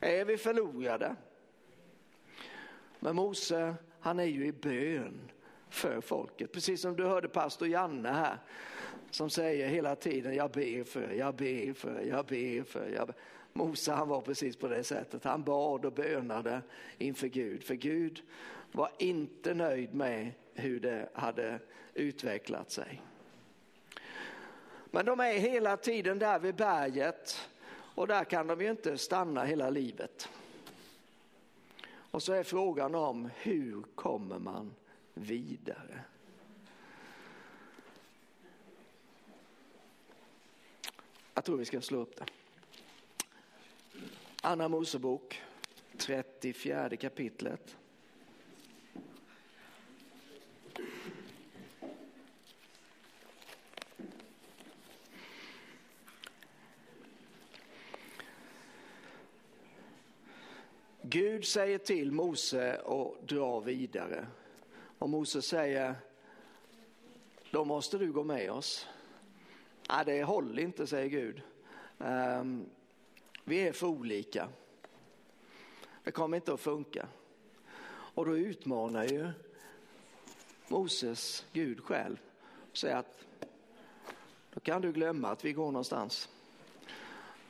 Är 0.00 0.24
vi 0.24 0.36
förlorade? 0.36 1.16
Men 2.98 3.16
Mose, 3.16 3.74
han 4.00 4.20
är 4.20 4.24
ju 4.24 4.46
i 4.46 4.52
bön 4.52 5.30
för 5.70 6.00
folket. 6.00 6.52
Precis 6.52 6.80
som 6.80 6.96
du 6.96 7.04
hörde 7.04 7.28
pastor 7.28 7.68
Janne 7.68 8.08
här 8.08 8.38
som 9.10 9.30
säger 9.30 9.68
hela 9.68 9.96
tiden 9.96 10.34
jag 10.34 10.50
ber 10.50 10.84
för, 10.84 11.10
jag 11.10 11.34
ber 11.34 11.72
för, 11.72 12.00
jag 12.00 12.26
ber 12.26 12.62
för. 12.62 12.88
Jag 12.88 13.06
ber. 13.06 13.14
Mose 13.56 13.92
han 13.92 14.08
var 14.08 14.20
precis 14.20 14.56
på 14.56 14.68
det 14.68 14.84
sättet. 14.84 15.24
Han 15.24 15.42
bad 15.42 15.84
och 15.84 15.92
bönade 15.92 16.62
inför 16.98 17.26
Gud. 17.26 17.64
För 17.64 17.74
Gud 17.74 18.22
var 18.72 18.90
inte 18.98 19.54
nöjd 19.54 19.94
med 19.94 20.32
hur 20.54 20.80
det 20.80 21.08
hade 21.14 21.58
utvecklat 21.94 22.70
sig. 22.70 23.02
Men 24.90 25.06
de 25.06 25.20
är 25.20 25.32
hela 25.32 25.76
tiden 25.76 26.18
där 26.18 26.38
vid 26.38 26.54
berget 26.54 27.48
och 27.70 28.06
där 28.06 28.24
kan 28.24 28.46
de 28.46 28.60
ju 28.60 28.70
inte 28.70 28.98
stanna 28.98 29.44
hela 29.44 29.70
livet. 29.70 30.28
Och 31.86 32.22
så 32.22 32.32
är 32.32 32.42
frågan 32.42 32.94
om 32.94 33.30
hur 33.36 33.82
kommer 33.94 34.38
man 34.38 34.74
vidare? 35.14 36.00
Jag 41.34 41.44
tror 41.44 41.56
vi 41.56 41.64
ska 41.64 41.80
slå 41.80 41.98
upp 41.98 42.16
det. 42.16 42.24
Anna 44.46 44.68
Mosebok, 44.68 45.42
34 45.96 46.96
kapitlet. 46.96 47.76
Gud 61.02 61.44
säger 61.44 61.78
till 61.78 62.12
Mose 62.12 62.80
att 62.86 63.28
dra 63.28 63.60
vidare. 63.60 64.26
Och 64.98 65.10
Mose 65.10 65.42
säger, 65.42 65.94
då 67.50 67.64
måste 67.64 67.98
du 67.98 68.12
gå 68.12 68.24
med 68.24 68.50
oss. 68.50 68.86
Nej, 69.88 70.04
det 70.04 70.22
håller 70.22 70.62
inte, 70.62 70.86
säger 70.86 71.08
Gud. 71.08 71.42
Um, 71.98 72.66
vi 73.44 73.60
är 73.68 73.72
för 73.72 73.86
olika. 73.86 74.48
Det 76.04 76.10
kommer 76.10 76.36
inte 76.36 76.54
att 76.54 76.60
funka. 76.60 77.08
Och 77.86 78.26
då 78.26 78.36
utmanar 78.36 79.04
ju 79.04 79.30
Moses 80.68 81.46
Gud 81.52 81.80
själv 81.80 82.16
och 82.70 82.76
säger 82.76 82.96
att 82.96 83.24
då 84.54 84.60
kan 84.60 84.82
du 84.82 84.92
glömma 84.92 85.28
att 85.28 85.44
vi 85.44 85.52
går 85.52 85.66
någonstans. 85.66 86.28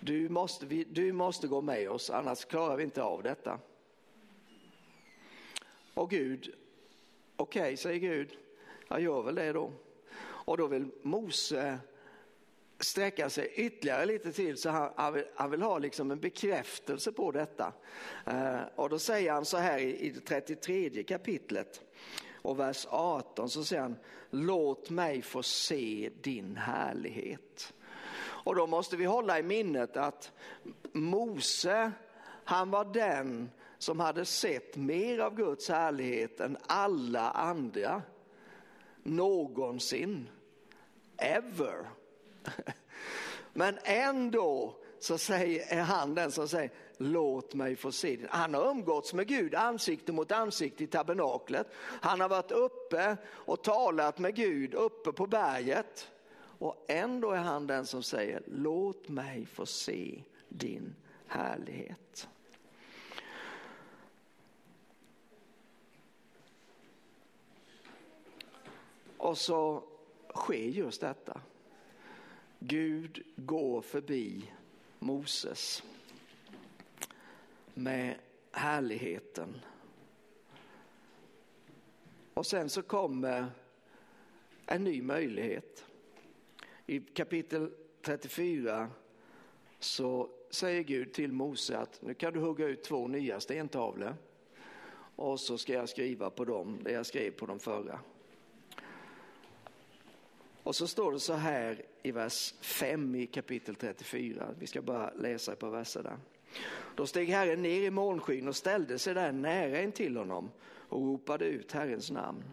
Du 0.01 0.29
måste, 0.29 0.67
vi, 0.67 0.85
du 0.85 1.13
måste 1.13 1.49
gå 1.49 1.61
med 1.61 1.91
oss, 1.91 2.11
annars 2.11 2.45
klarar 2.45 2.77
vi 2.77 2.85
inte 2.85 3.03
av 3.03 3.23
detta. 3.23 3.59
Och 5.95 6.11
Gud, 6.11 6.55
okej 7.37 7.63
okay, 7.63 7.77
säger 7.77 7.99
Gud, 7.99 8.39
jag 8.89 9.01
gör 9.01 9.23
väl 9.23 9.35
det 9.35 9.53
då. 9.53 9.73
Och 10.21 10.57
då 10.57 10.67
vill 10.67 10.91
Mose 11.03 11.79
sträcka 12.81 13.31
sig 13.31 13.53
ytterligare 13.55 14.07
lite 14.07 14.33
till 14.33 14.57
så 14.57 14.71
han, 14.71 14.93
han, 14.97 15.13
vill, 15.13 15.25
han 15.35 15.51
vill 15.51 15.63
ha 15.63 15.79
liksom 15.79 16.11
en 16.11 16.21
bekräftelse 16.21 17.13
på 17.13 17.31
detta. 17.31 17.73
Eh, 18.27 18.61
och 18.75 18.91
då 18.91 18.99
säger 18.99 19.33
han 19.33 19.45
så 19.45 19.57
här 19.57 19.79
i, 19.79 19.99
i 19.99 20.11
det 20.11 20.21
33 20.21 21.03
kapitlet 21.03 21.81
och 22.43 22.59
vers 22.59 22.87
18 22.91 23.51
så 23.51 23.65
säger 23.65 23.83
han 23.83 23.97
låt 24.31 24.91
mig 24.91 25.23
få 25.23 25.43
se 25.43 26.11
din 26.23 26.57
härlighet. 26.57 27.75
Och 28.21 28.55
då 28.55 28.67
måste 28.67 28.97
vi 28.97 29.05
hålla 29.05 29.39
i 29.39 29.43
minnet 29.43 29.97
att 29.97 30.33
Mose 30.93 31.93
han 32.45 32.71
var 32.71 32.85
den 32.85 33.51
som 33.79 34.01
hade 34.01 34.25
sett 34.25 34.77
mer 34.77 35.19
av 35.19 35.35
Guds 35.35 35.69
härlighet 35.69 36.41
än 36.41 36.57
alla 36.67 37.31
andra 37.31 38.03
någonsin, 39.03 40.29
ever. 41.17 41.87
Men 43.53 43.79
ändå 43.85 44.77
så 44.99 45.19
säger, 45.19 45.79
är 45.79 45.83
han 45.83 46.15
den 46.15 46.31
som 46.31 46.49
säger 46.49 46.71
låt 46.97 47.55
mig 47.55 47.77
få 47.77 47.93
se 47.93 48.17
din. 48.17 48.27
Han 48.31 48.55
har 48.55 48.71
umgåtts 48.71 49.15
med 49.15 49.29
Gud 49.29 49.55
ansikte 49.55 50.13
mot 50.13 50.33
ansikte 50.33 50.85
i 50.85 50.87
tabernaklet. 50.87 51.67
Han 51.79 52.21
har 52.21 52.29
varit 52.29 52.51
uppe 52.51 53.17
och 53.27 53.63
talat 53.63 54.19
med 54.19 54.35
Gud 54.35 54.75
uppe 54.75 55.13
på 55.13 55.27
berget. 55.27 56.11
Och 56.59 56.85
ändå 56.89 57.31
är 57.31 57.39
han 57.39 57.67
den 57.67 57.87
som 57.87 58.03
säger 58.03 58.43
låt 58.47 59.09
mig 59.09 59.47
få 59.47 59.67
se 59.67 60.23
din 60.49 60.95
härlighet. 61.27 62.29
Och 69.17 69.39
så 69.39 69.83
sker 70.35 70.55
just 70.55 71.01
detta. 71.01 71.41
Gud 72.59 73.23
går 73.37 73.81
förbi 73.81 74.51
Moses 74.99 75.83
med 77.75 78.15
härligheten. 78.51 79.61
Och 82.35 82.47
sen 82.47 82.71
så 82.71 82.83
kommer 82.83 83.47
en 84.67 84.85
ny 84.85 85.03
möjlighet. 85.03 85.85
I 86.87 87.01
kapitel 87.01 87.71
34 88.03 88.91
så 89.79 90.31
säger 90.51 90.83
Gud 90.83 91.13
till 91.13 91.33
Mose 91.33 91.79
att 91.79 92.03
nu 92.03 92.15
kan 92.15 92.33
du 92.33 92.41
hugga 92.41 92.67
ut 92.67 92.83
två 92.83 93.09
nya 93.09 93.41
stentavlor 93.41 94.17
och 95.17 95.41
så 95.41 95.59
ska 95.59 95.73
jag 95.73 95.89
skriva 95.89 96.31
på 96.31 96.45
dem, 96.45 96.79
det 96.83 96.93
jag 96.93 97.07
skrev 97.07 97.31
på 97.31 97.47
de 97.47 97.59
förra. 97.59 98.01
Och 100.65 100.77
så 100.77 100.87
står 100.87 101.13
det 101.13 101.21
så 101.21 101.33
här 101.33 101.83
i 102.03 102.13
vers 102.13 102.55
5 102.61 103.15
i 103.15 103.27
kapitel 103.27 103.75
34. 103.75 104.49
Vi 104.59 104.67
ska 104.67 104.83
bara 104.83 105.11
läsa 105.11 105.53
ett 105.53 105.59
par 105.59 105.71
verser 105.71 106.03
där. 106.03 106.19
Då 106.95 107.07
steg 107.07 107.29
Herren 107.29 107.63
ner 107.63 107.81
i 107.81 107.91
molnskyn 107.91 108.49
och 108.49 108.57
ställde 108.57 108.99
sig 108.99 109.15
där 109.15 109.33
nära 109.33 109.83
in 109.83 109.93
till 109.93 110.17
honom 110.17 110.51
och 110.89 111.01
ropade 111.01 111.45
ut 111.45 111.73
Herrens 111.73 112.11
namn. 112.11 112.45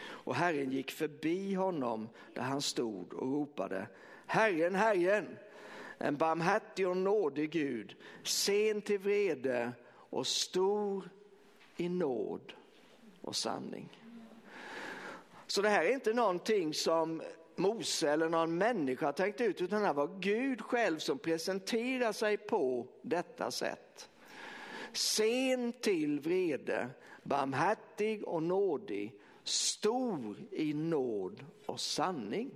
Och 0.00 0.34
Herren 0.34 0.70
gick 0.70 0.90
förbi 0.90 1.54
honom 1.54 2.08
där 2.34 2.42
han 2.42 2.62
stod 2.62 3.12
och 3.12 3.32
ropade 3.32 3.86
Herren, 4.26 4.74
Herren, 4.74 5.36
en 5.98 6.16
barmhärtig 6.16 6.88
och 6.88 6.96
nådig 6.96 7.50
Gud, 7.50 7.96
sen 8.22 8.82
till 8.82 8.98
vrede 8.98 9.72
och 9.88 10.26
stor 10.26 11.10
i 11.76 11.88
nåd 11.88 12.52
och 13.22 13.36
sanning. 13.36 14.02
Så 15.46 15.62
det 15.62 15.68
här 15.68 15.84
är 15.84 15.92
inte 15.92 16.12
någonting 16.12 16.74
som 16.74 17.22
Mose 17.58 18.10
eller 18.10 18.28
någon 18.28 18.58
människa 18.58 19.12
tänkt 19.12 19.40
ut 19.40 19.62
utan 19.62 19.82
det 19.82 19.92
var 19.92 20.20
Gud 20.20 20.62
själv 20.62 20.98
som 20.98 21.18
presenterar 21.18 22.12
sig 22.12 22.36
på 22.36 22.86
detta 23.02 23.50
sätt. 23.50 24.10
Sen 24.92 25.72
till 25.72 26.20
vrede, 26.20 26.88
barmhärtig 27.22 28.24
och 28.24 28.42
nådig, 28.42 29.14
stor 29.44 30.36
i 30.50 30.74
nåd 30.74 31.44
och 31.66 31.80
sanning. 31.80 32.50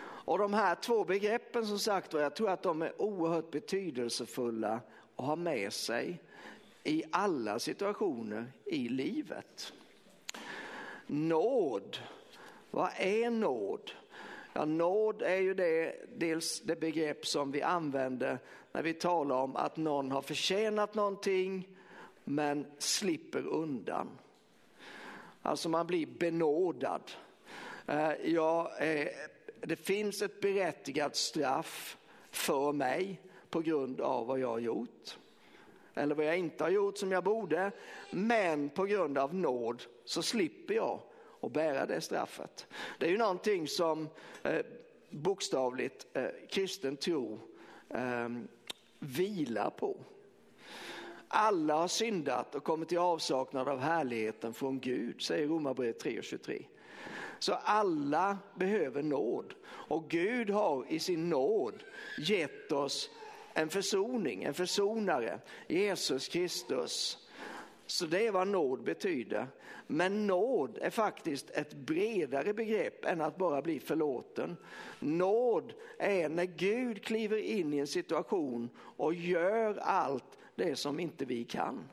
Och 0.00 0.38
de 0.38 0.54
här 0.54 0.74
två 0.74 1.04
begreppen 1.04 1.66
som 1.66 1.78
sagt 1.78 2.12
jag 2.12 2.36
tror 2.36 2.50
att 2.50 2.62
de 2.62 2.82
är 2.82 3.02
oerhört 3.02 3.50
betydelsefulla 3.50 4.80
att 5.16 5.26
ha 5.26 5.36
med 5.36 5.72
sig 5.72 6.22
i 6.84 7.04
alla 7.10 7.58
situationer 7.58 8.52
i 8.64 8.88
livet. 8.88 9.72
Nåd 11.06 11.98
vad 12.70 12.90
är 12.96 13.30
nåd? 13.30 13.90
Ja, 14.52 14.64
nåd 14.64 15.22
är 15.22 15.36
ju 15.36 15.54
det, 15.54 15.94
dels 16.16 16.60
det 16.60 16.80
begrepp 16.80 17.26
som 17.26 17.50
vi 17.50 17.62
använder 17.62 18.38
när 18.72 18.82
vi 18.82 18.94
talar 18.94 19.36
om 19.36 19.56
att 19.56 19.76
någon 19.76 20.10
har 20.10 20.22
förtjänat 20.22 20.94
någonting 20.94 21.68
men 22.24 22.66
slipper 22.78 23.46
undan. 23.46 24.08
Alltså 25.42 25.68
man 25.68 25.86
blir 25.86 26.06
benådad. 26.06 27.10
Eh, 27.86 28.12
ja, 28.24 28.72
det 29.60 29.76
finns 29.76 30.22
ett 30.22 30.40
berättigat 30.40 31.16
straff 31.16 31.96
för 32.30 32.72
mig 32.72 33.20
på 33.50 33.60
grund 33.60 34.00
av 34.00 34.26
vad 34.26 34.38
jag 34.38 34.48
har 34.48 34.58
gjort. 34.58 35.18
Eller 35.94 36.14
vad 36.14 36.26
jag 36.26 36.38
inte 36.38 36.64
har 36.64 36.70
gjort 36.70 36.98
som 36.98 37.12
jag 37.12 37.24
borde. 37.24 37.72
Men 38.10 38.68
på 38.68 38.84
grund 38.84 39.18
av 39.18 39.34
nåd 39.34 39.82
så 40.04 40.22
slipper 40.22 40.74
jag 40.74 41.00
och 41.40 41.50
bära 41.50 41.86
det 41.86 42.00
straffet. 42.00 42.66
Det 42.98 43.06
är 43.06 43.10
ju 43.10 43.18
någonting 43.18 43.68
som 43.68 44.08
eh, 44.42 44.60
bokstavligt 45.10 46.06
eh, 46.12 46.28
kristen 46.50 46.96
tro 46.96 47.40
eh, 47.90 48.28
vilar 48.98 49.70
på. 49.70 49.96
Alla 51.28 51.74
har 51.74 51.88
syndat 51.88 52.54
och 52.54 52.64
kommit 52.64 52.88
till 52.88 52.98
avsaknad 52.98 53.68
av 53.68 53.80
härligheten 53.80 54.54
från 54.54 54.80
Gud, 54.80 55.22
säger 55.22 55.48
Romarbrevet 55.48 56.04
3.23. 56.04 56.64
Så 57.38 57.52
alla 57.52 58.38
behöver 58.54 59.02
nåd 59.02 59.54
och 59.64 60.08
Gud 60.08 60.50
har 60.50 60.86
i 60.88 60.98
sin 60.98 61.28
nåd 61.28 61.84
gett 62.18 62.72
oss 62.72 63.10
en 63.54 63.68
försoning, 63.68 64.42
en 64.42 64.54
försonare, 64.54 65.40
Jesus 65.68 66.28
Kristus. 66.28 67.27
Så 67.90 68.06
det 68.06 68.26
är 68.26 68.32
vad 68.32 68.48
nåd 68.48 68.82
betyder. 68.82 69.46
Men 69.86 70.26
nåd 70.26 70.78
är 70.80 70.90
faktiskt 70.90 71.50
ett 71.50 71.74
bredare 71.74 72.54
begrepp 72.54 73.04
än 73.04 73.20
att 73.20 73.36
bara 73.36 73.62
bli 73.62 73.80
förlåten. 73.80 74.56
Nåd 75.00 75.72
är 75.98 76.28
när 76.28 76.44
Gud 76.44 77.04
kliver 77.04 77.36
in 77.36 77.74
i 77.74 77.78
en 77.78 77.86
situation 77.86 78.70
och 78.78 79.14
gör 79.14 79.76
allt 79.76 80.38
det 80.54 80.76
som 80.76 81.00
inte 81.00 81.24
vi 81.24 81.44
kan. 81.44 81.88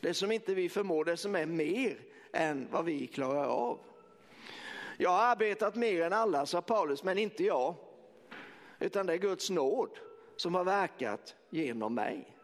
Det 0.00 0.14
som 0.14 0.32
inte 0.32 0.54
vi 0.54 0.68
förmår, 0.68 1.04
det 1.04 1.16
som 1.16 1.36
är 1.36 1.46
mer 1.46 1.98
än 2.32 2.68
vad 2.70 2.84
vi 2.84 3.06
klarar 3.06 3.46
av. 3.46 3.78
Jag 4.98 5.10
har 5.10 5.22
arbetat 5.22 5.74
mer 5.74 6.02
än 6.02 6.12
alla, 6.12 6.46
sa 6.46 6.62
Paulus, 6.62 7.02
men 7.02 7.18
inte 7.18 7.44
jag. 7.44 7.74
Utan 8.78 9.06
det 9.06 9.12
är 9.12 9.18
Guds 9.18 9.50
nåd 9.50 9.90
som 10.36 10.54
har 10.54 10.64
verkat 10.64 11.34
genom 11.50 11.94
mig. 11.94 12.35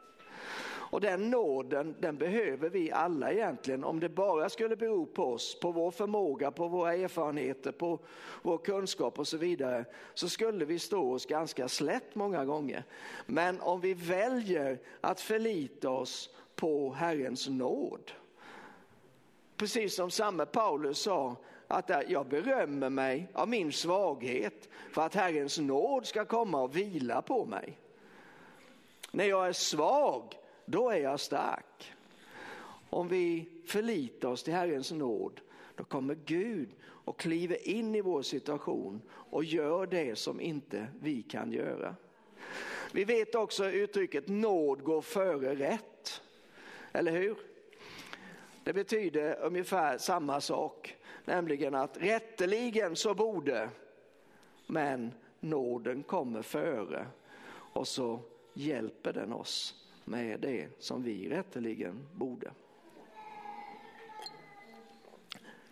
Och 0.92 1.00
den 1.00 1.30
nåden, 1.30 1.94
den 2.00 2.16
behöver 2.16 2.68
vi 2.68 2.92
alla 2.92 3.32
egentligen. 3.32 3.84
Om 3.84 4.00
det 4.00 4.08
bara 4.08 4.48
skulle 4.48 4.76
bero 4.76 5.06
på 5.06 5.24
oss, 5.24 5.60
på 5.60 5.72
vår 5.72 5.90
förmåga, 5.90 6.50
på 6.50 6.68
våra 6.68 6.94
erfarenheter, 6.94 7.72
på 7.72 7.98
vår 8.42 8.58
kunskap 8.58 9.18
och 9.18 9.28
så 9.28 9.36
vidare, 9.36 9.84
så 10.14 10.28
skulle 10.28 10.64
vi 10.64 10.78
stå 10.78 11.12
oss 11.12 11.26
ganska 11.26 11.68
slätt 11.68 12.14
många 12.14 12.44
gånger. 12.44 12.84
Men 13.26 13.60
om 13.60 13.80
vi 13.80 13.94
väljer 13.94 14.78
att 15.00 15.20
förlita 15.20 15.90
oss 15.90 16.30
på 16.54 16.92
Herrens 16.92 17.48
nåd, 17.48 18.12
precis 19.56 19.96
som 19.96 20.10
samme 20.10 20.46
Paulus 20.46 20.98
sa, 20.98 21.36
att 21.66 21.90
jag 22.08 22.26
berömmer 22.26 22.90
mig 22.90 23.28
av 23.32 23.48
min 23.48 23.72
svaghet 23.72 24.68
för 24.90 25.02
att 25.02 25.14
Herrens 25.14 25.58
nåd 25.58 26.06
ska 26.06 26.24
komma 26.24 26.62
och 26.62 26.76
vila 26.76 27.22
på 27.22 27.44
mig. 27.44 27.78
När 29.10 29.24
jag 29.24 29.48
är 29.48 29.52
svag, 29.52 30.38
då 30.72 30.90
är 30.90 30.98
jag 30.98 31.20
stark. 31.20 31.94
Om 32.90 33.08
vi 33.08 33.48
förlitar 33.66 34.28
oss 34.28 34.42
till 34.42 34.54
Herrens 34.54 34.92
nåd, 34.92 35.40
då 35.76 35.84
kommer 35.84 36.14
Gud 36.14 36.68
och 36.82 37.18
kliver 37.18 37.68
in 37.68 37.94
i 37.94 38.00
vår 38.00 38.22
situation 38.22 39.00
och 39.10 39.44
gör 39.44 39.86
det 39.86 40.18
som 40.18 40.40
inte 40.40 40.86
vi 41.00 41.22
kan 41.22 41.52
göra. 41.52 41.96
Vi 42.92 43.04
vet 43.04 43.34
också 43.34 43.70
uttrycket 43.70 44.28
nåd 44.28 44.82
går 44.82 45.02
före 45.02 45.54
rätt, 45.54 46.22
eller 46.92 47.12
hur? 47.12 47.36
Det 48.64 48.72
betyder 48.72 49.40
ungefär 49.40 49.98
samma 49.98 50.40
sak, 50.40 50.96
nämligen 51.24 51.74
att 51.74 51.96
rätteligen 51.96 52.96
så 52.96 53.14
borde, 53.14 53.70
men 54.66 55.12
nåden 55.40 56.02
kommer 56.02 56.42
före 56.42 57.06
och 57.72 57.88
så 57.88 58.20
hjälper 58.54 59.12
den 59.12 59.32
oss 59.32 59.81
med 60.04 60.40
det 60.40 60.68
som 60.78 61.02
vi 61.02 61.28
rätteligen 61.28 62.08
borde. 62.14 62.50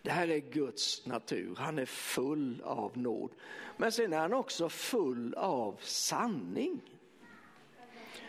Det 0.02 0.10
här 0.10 0.30
är 0.30 0.38
Guds 0.38 1.06
natur. 1.06 1.54
Han 1.58 1.78
är 1.78 1.86
full 1.86 2.62
av 2.64 2.98
nåd. 2.98 3.30
Men 3.76 3.92
sen 3.92 4.12
är 4.12 4.18
han 4.18 4.32
också 4.32 4.68
full 4.68 5.34
av 5.34 5.76
sanning. 5.80 6.80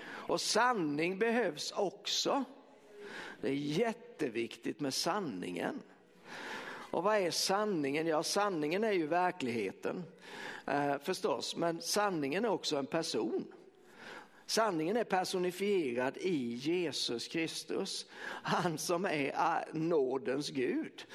Och 0.04 0.42
sanning 0.42 1.20
behövs 1.20 1.72
också. 1.72 2.44
Det 3.42 3.48
är 3.48 3.54
jätteviktigt 3.54 4.80
med 4.80 4.94
sanningen. 4.94 5.82
Och 6.92 7.04
vad 7.04 7.18
är 7.18 7.32
sanningen? 7.32 8.08
Ja, 8.08 8.24
sanningen 8.24 8.84
är 8.84 8.92
ju 8.92 9.08
verkligheten 9.08 10.04
eh, 10.68 10.98
förstås, 10.98 11.56
men 11.56 11.82
sanningen 11.82 12.46
är 12.46 12.50
också 12.50 12.78
en 12.78 12.86
person. 12.86 13.46
Sanningen 14.52 14.98
är 14.98 15.04
personifierad 15.04 16.18
i 16.18 16.54
Jesus 16.56 17.28
Kristus. 17.28 18.06
Han 18.44 18.78
som 18.78 19.06
är 19.06 19.32
ah, 19.36 19.64
nådens 19.72 20.50
Gud. 20.50 21.06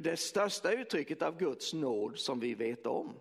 Det 0.00 0.16
största 0.16 0.72
uttrycket 0.72 1.22
av 1.22 1.38
Guds 1.38 1.72
nåd 1.72 2.18
som 2.18 2.40
vi 2.40 2.54
vet 2.54 2.86
om. 2.86 3.14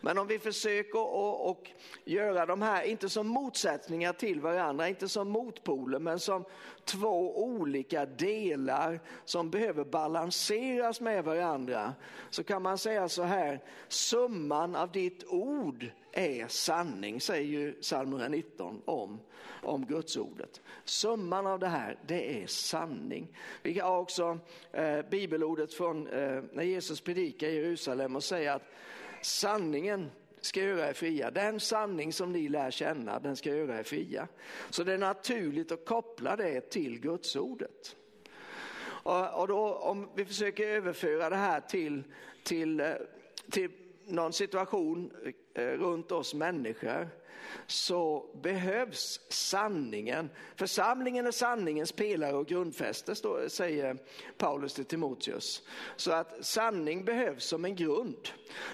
Men 0.00 0.18
om 0.18 0.26
vi 0.26 0.38
försöker 0.38 0.98
och, 0.98 1.50
och 1.50 1.70
göra 2.04 2.46
de 2.46 2.62
här, 2.62 2.82
inte 2.82 3.08
som 3.08 3.26
motsättningar 3.26 4.12
till 4.12 4.40
varandra, 4.40 4.88
inte 4.88 5.08
som 5.08 5.28
motpoler, 5.28 5.98
men 5.98 6.18
som 6.18 6.44
två 6.84 7.44
olika 7.44 8.06
delar 8.06 9.00
som 9.24 9.50
behöver 9.50 9.84
balanseras 9.84 11.00
med 11.00 11.24
varandra, 11.24 11.94
så 12.30 12.44
kan 12.44 12.62
man 12.62 12.78
säga 12.78 13.08
så 13.08 13.22
här, 13.22 13.62
summan 13.88 14.76
av 14.76 14.92
ditt 14.92 15.24
ord 15.24 15.90
är 16.12 16.48
sanning, 16.48 17.20
säger 17.20 17.46
ju 17.46 17.72
psalm 17.72 18.12
119 18.12 18.82
om, 18.84 19.20
om 19.62 19.86
Gudsordet. 19.86 20.60
Summan 20.84 21.46
av 21.46 21.58
det 21.58 21.68
här, 21.68 21.98
det 22.06 22.42
är 22.42 22.46
sanning. 22.46 23.38
Vi 23.62 23.78
har 23.78 23.98
också 23.98 24.38
eh, 24.72 25.02
bibelordet 25.10 25.74
från 25.74 26.06
eh, 26.06 26.42
när 26.52 26.62
Jesus 26.62 27.00
predikar 27.00 27.48
i 27.48 27.54
Jerusalem 27.54 28.16
och 28.16 28.24
säger 28.24 28.52
att 28.52 28.72
sanningen 29.26 30.10
ska 30.40 30.60
göra 30.60 30.88
er 30.88 30.92
fria. 30.92 31.30
Den 31.30 31.60
sanning 31.60 32.12
som 32.12 32.32
ni 32.32 32.48
lär 32.48 32.70
känna, 32.70 33.18
den 33.18 33.36
ska 33.36 33.54
göra 33.54 33.78
er 33.78 33.82
fria. 33.82 34.28
Så 34.70 34.84
det 34.84 34.92
är 34.92 34.98
naturligt 34.98 35.72
att 35.72 35.84
koppla 35.84 36.36
det 36.36 36.60
till 36.60 37.00
Gudsordet. 37.00 37.96
Och, 38.82 39.40
och 39.40 39.48
då, 39.48 39.74
om 39.74 40.08
vi 40.14 40.24
försöker 40.24 40.68
överföra 40.68 41.30
det 41.30 41.36
här 41.36 41.60
till, 41.60 42.04
till, 42.42 42.80
eh, 42.80 42.92
till 43.50 43.70
någon 44.04 44.32
situation 44.32 45.10
eh, 45.54 45.64
runt 45.64 46.12
oss 46.12 46.34
människor 46.34 47.08
så 47.66 48.26
behövs 48.42 49.20
sanningen. 49.28 50.30
Församlingen 50.56 51.26
är 51.26 51.30
sanningens 51.30 51.92
pelare 51.92 52.36
och 52.36 52.46
grundfäste, 52.46 53.14
säger 53.48 53.96
Paulus 54.36 54.74
till 54.74 54.84
Timoteus. 54.84 55.62
Så 55.96 56.12
att 56.12 56.44
sanning 56.44 57.04
behövs 57.04 57.44
som 57.44 57.64
en 57.64 57.76
grund. 57.76 58.28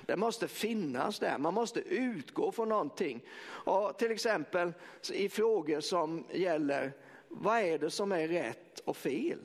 Den 0.06 0.20
måste 0.20 0.48
finnas 0.48 1.18
där, 1.18 1.38
man 1.38 1.54
måste 1.54 1.80
utgå 1.80 2.52
från 2.52 2.68
någonting. 2.68 3.24
Och 3.44 3.98
till 3.98 4.10
exempel 4.10 4.72
i 5.12 5.28
frågor 5.28 5.80
som 5.80 6.24
gäller 6.30 6.92
vad 7.28 7.58
är 7.58 7.78
det 7.78 7.90
som 7.90 8.12
är 8.12 8.28
rätt 8.28 8.80
och 8.84 8.96
fel? 8.96 9.38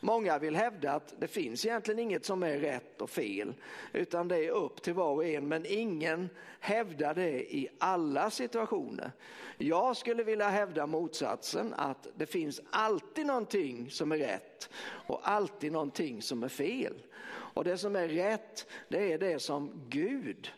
Många 0.00 0.38
vill 0.38 0.56
hävda 0.56 0.92
att 0.92 1.14
det 1.18 1.28
finns 1.28 1.66
egentligen 1.66 1.98
inget 1.98 2.24
som 2.24 2.42
är 2.42 2.58
rätt 2.58 3.00
och 3.00 3.10
fel, 3.10 3.54
utan 3.92 4.28
det 4.28 4.44
är 4.44 4.50
upp 4.50 4.82
till 4.82 4.94
var 4.94 5.12
och 5.12 5.24
en, 5.24 5.48
men 5.48 5.66
ingen 5.66 6.28
hävdar 6.60 7.14
det 7.14 7.54
i 7.54 7.68
alla 7.78 8.30
situationer. 8.30 9.12
Jag 9.58 9.96
skulle 9.96 10.24
vilja 10.24 10.48
hävda 10.48 10.86
motsatsen, 10.86 11.74
att 11.74 12.06
det 12.16 12.26
finns 12.26 12.60
alltid 12.70 13.26
någonting 13.26 13.90
som 13.90 14.12
är 14.12 14.18
rätt 14.18 14.70
och 14.82 15.20
alltid 15.22 15.72
någonting 15.72 16.22
som 16.22 16.42
är 16.42 16.48
fel. 16.48 16.94
Och 17.30 17.64
det 17.64 17.78
som 17.78 17.96
är 17.96 18.08
rätt, 18.08 18.66
det 18.88 19.12
är 19.12 19.18
det 19.18 19.38
som 19.38 19.84
Gud 19.88 20.50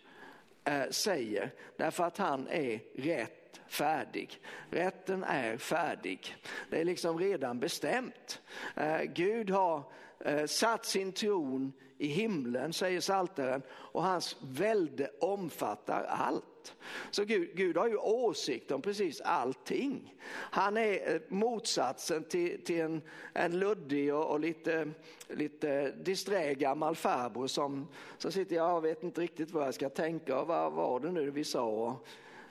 eh, 0.65 0.91
säger, 0.91 1.51
därför 1.77 2.05
att 2.05 2.19
han 2.19 2.49
är 2.49 2.81
rätt 2.95 3.42
färdig. 3.69 4.41
Rätten 4.71 5.25
är 5.25 5.57
färdig. 5.57 6.37
Det 6.71 6.81
är 6.81 6.85
liksom 6.85 7.19
redan 7.19 7.61
bestämt. 7.61 8.43
Eh, 8.77 9.03
Gud 9.03 9.51
har 9.51 9.83
eh, 10.21 10.47
satt 10.47 10.87
sin 10.87 11.13
tron 11.13 11.73
i 11.99 12.07
himlen, 12.07 12.73
säger 12.73 13.01
salteren, 13.01 13.63
och 13.71 14.03
hans 14.03 14.37
välde 14.43 15.11
omfattar 15.21 16.05
allt. 16.05 16.75
Så 17.11 17.25
Gud, 17.25 17.51
Gud 17.55 17.77
har 17.77 17.89
ju 17.89 17.97
åsikt 17.97 18.71
om 18.71 18.83
precis 18.83 19.21
allting. 19.21 20.15
Han 20.29 20.77
är 20.77 21.15
eh, 21.15 21.21
motsatsen 21.29 22.25
till, 22.25 22.65
till 22.65 22.81
en, 22.81 23.03
en 23.33 23.59
luddig 23.59 24.15
och, 24.15 24.31
och, 24.31 24.41
lite, 24.41 24.91
lite 25.29 25.91
disträ 25.91 26.55
gammal 26.55 26.97
farbror 26.97 27.47
som, 27.47 27.89
som 28.19 28.33
sitter, 28.33 28.57
jag 28.57 28.81
vet 28.81 29.03
inte 29.03 29.21
riktigt 29.21 29.51
vad 29.51 29.67
jag 29.67 29.75
ska 29.75 29.89
tänka 29.89 30.41
och 30.41 30.47
vad 30.47 30.73
var 30.73 31.01
det 31.01 31.13
nu 31.13 31.31
vi 31.31 31.45
sa. 31.45 31.97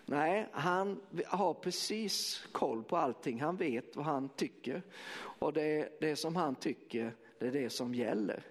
Nej, 0.06 0.48
han 0.52 1.02
har 1.26 1.54
precis 1.54 2.48
koll 2.52 2.84
på 2.84 2.98
allting. 2.98 3.42
Han 3.42 3.58
vet 3.58 3.96
vad 3.96 4.06
han 4.06 4.30
tycker. 4.30 4.84
Och 5.16 5.54
det, 5.54 6.02
det 6.02 6.16
som 6.16 6.36
han 6.36 6.56
tycker, 6.56 7.16
det 7.40 7.48
är 7.48 7.52
det 7.52 7.70
som 7.70 7.96
gäller. 7.96 8.44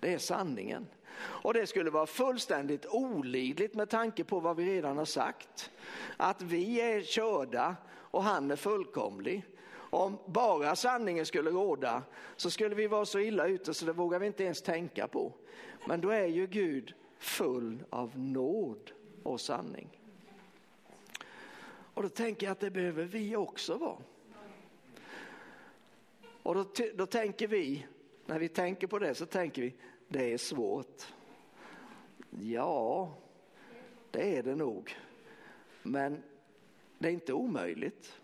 Det 0.00 0.14
är 0.14 0.18
sanningen. 0.18 0.86
Och 1.20 1.54
det 1.54 1.66
skulle 1.66 1.90
vara 1.90 2.06
fullständigt 2.06 2.86
olidligt 2.86 3.74
med 3.74 3.90
tanke 3.90 4.24
på 4.24 4.40
vad 4.40 4.56
vi 4.56 4.64
redan 4.64 4.98
har 4.98 5.04
sagt. 5.04 5.70
Att 6.16 6.42
vi 6.42 6.80
är 6.80 7.02
körda 7.02 7.76
och 7.88 8.22
han 8.22 8.50
är 8.50 8.56
fullkomlig. 8.56 9.44
Om 9.90 10.18
bara 10.26 10.76
sanningen 10.76 11.26
skulle 11.26 11.50
råda 11.50 12.02
så 12.36 12.50
skulle 12.50 12.74
vi 12.74 12.86
vara 12.86 13.04
så 13.04 13.18
illa 13.18 13.46
ute 13.46 13.74
så 13.74 13.86
det 13.86 13.92
vågar 13.92 14.18
vi 14.18 14.26
inte 14.26 14.44
ens 14.44 14.62
tänka 14.62 15.08
på. 15.08 15.32
Men 15.86 16.00
då 16.00 16.10
är 16.10 16.26
ju 16.26 16.46
Gud 16.46 16.94
full 17.18 17.84
av 17.90 18.18
nåd 18.18 18.90
och 19.22 19.40
sanning. 19.40 19.97
Och 21.98 22.04
då 22.04 22.10
tänker 22.10 22.46
jag 22.46 22.52
att 22.52 22.60
det 22.60 22.70
behöver 22.70 23.04
vi 23.04 23.36
också 23.36 23.76
vara. 23.76 23.98
Och 26.42 26.54
då, 26.54 26.64
då 26.94 27.06
tänker 27.06 27.46
vi, 27.48 27.86
när 28.26 28.38
vi 28.38 28.48
tänker 28.48 28.86
på 28.86 28.98
det 28.98 29.14
så 29.14 29.26
tänker 29.26 29.62
vi, 29.62 29.74
det 30.08 30.32
är 30.32 30.38
svårt. 30.38 31.14
Ja, 32.40 33.12
det 34.10 34.38
är 34.38 34.42
det 34.42 34.54
nog. 34.54 34.96
Men 35.82 36.22
det 36.98 37.08
är 37.08 37.12
inte 37.12 37.32
omöjligt. 37.32 38.20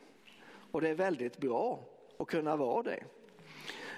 Och 0.70 0.80
det 0.80 0.88
är 0.88 0.94
väldigt 0.94 1.38
bra 1.38 1.80
att 2.18 2.28
kunna 2.28 2.56
vara 2.56 2.82
det. 2.82 3.04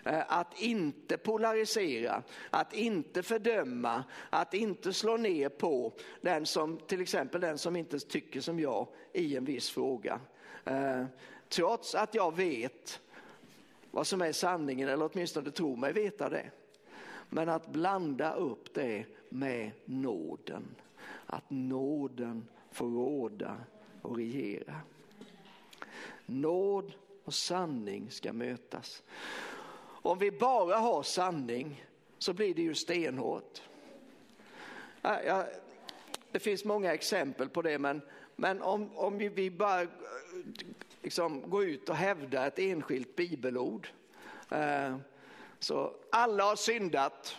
Eh, 0.06 0.22
att 0.28 0.60
inte 0.60 1.16
polarisera, 1.16 2.22
att 2.50 2.74
inte 2.74 3.22
fördöma, 3.22 4.04
att 4.30 4.54
inte 4.54 4.92
slå 4.92 5.16
ner 5.16 5.48
på 5.48 5.92
den 6.20 6.46
som, 6.46 6.78
till 6.78 7.00
exempel 7.00 7.40
den 7.40 7.58
som 7.58 7.76
inte 7.76 7.98
tycker 7.98 8.40
som 8.40 8.60
jag 8.60 8.88
i 9.12 9.36
en 9.36 9.44
viss 9.44 9.70
fråga. 9.70 10.20
Eh, 10.64 11.04
trots 11.48 11.94
att 11.94 12.14
jag 12.14 12.36
vet 12.36 13.00
vad 13.90 14.06
som 14.06 14.22
är 14.22 14.32
sanningen, 14.32 14.88
eller 14.88 15.10
åtminstone 15.12 15.50
tror 15.50 15.76
mig 15.76 15.92
veta 15.92 16.28
det. 16.28 16.50
Men 17.28 17.48
att 17.48 17.66
blanda 17.66 18.34
upp 18.34 18.74
det 18.74 19.04
med 19.28 19.70
nåden. 19.84 20.74
Att 21.26 21.50
nåden 21.50 22.48
får 22.70 22.86
råda 22.86 23.56
och 24.02 24.16
regera. 24.16 24.80
Nåd 26.26 26.92
och 27.24 27.34
sanning 27.34 28.10
ska 28.10 28.32
mötas. 28.32 29.02
Om 30.06 30.18
vi 30.18 30.30
bara 30.30 30.76
har 30.76 31.02
sanning 31.02 31.84
så 32.18 32.32
blir 32.32 32.54
det 32.54 32.62
ju 32.62 32.74
stenhårt. 32.74 33.62
Det 36.30 36.38
finns 36.38 36.64
många 36.64 36.94
exempel 36.94 37.48
på 37.48 37.62
det, 37.62 37.78
men, 37.78 38.00
men 38.36 38.62
om, 38.62 38.96
om 38.96 39.18
vi, 39.18 39.50
bara 39.50 39.86
liksom, 41.02 41.50
går 41.50 41.64
ut 41.64 41.88
och 41.88 41.96
hävdar 41.96 42.46
ett 42.46 42.58
enskilt 42.58 43.16
bibelord. 43.16 43.88
Eh, 44.50 44.96
så 45.58 45.94
alla 46.10 46.44
har 46.44 46.56
syndat. 46.56 47.36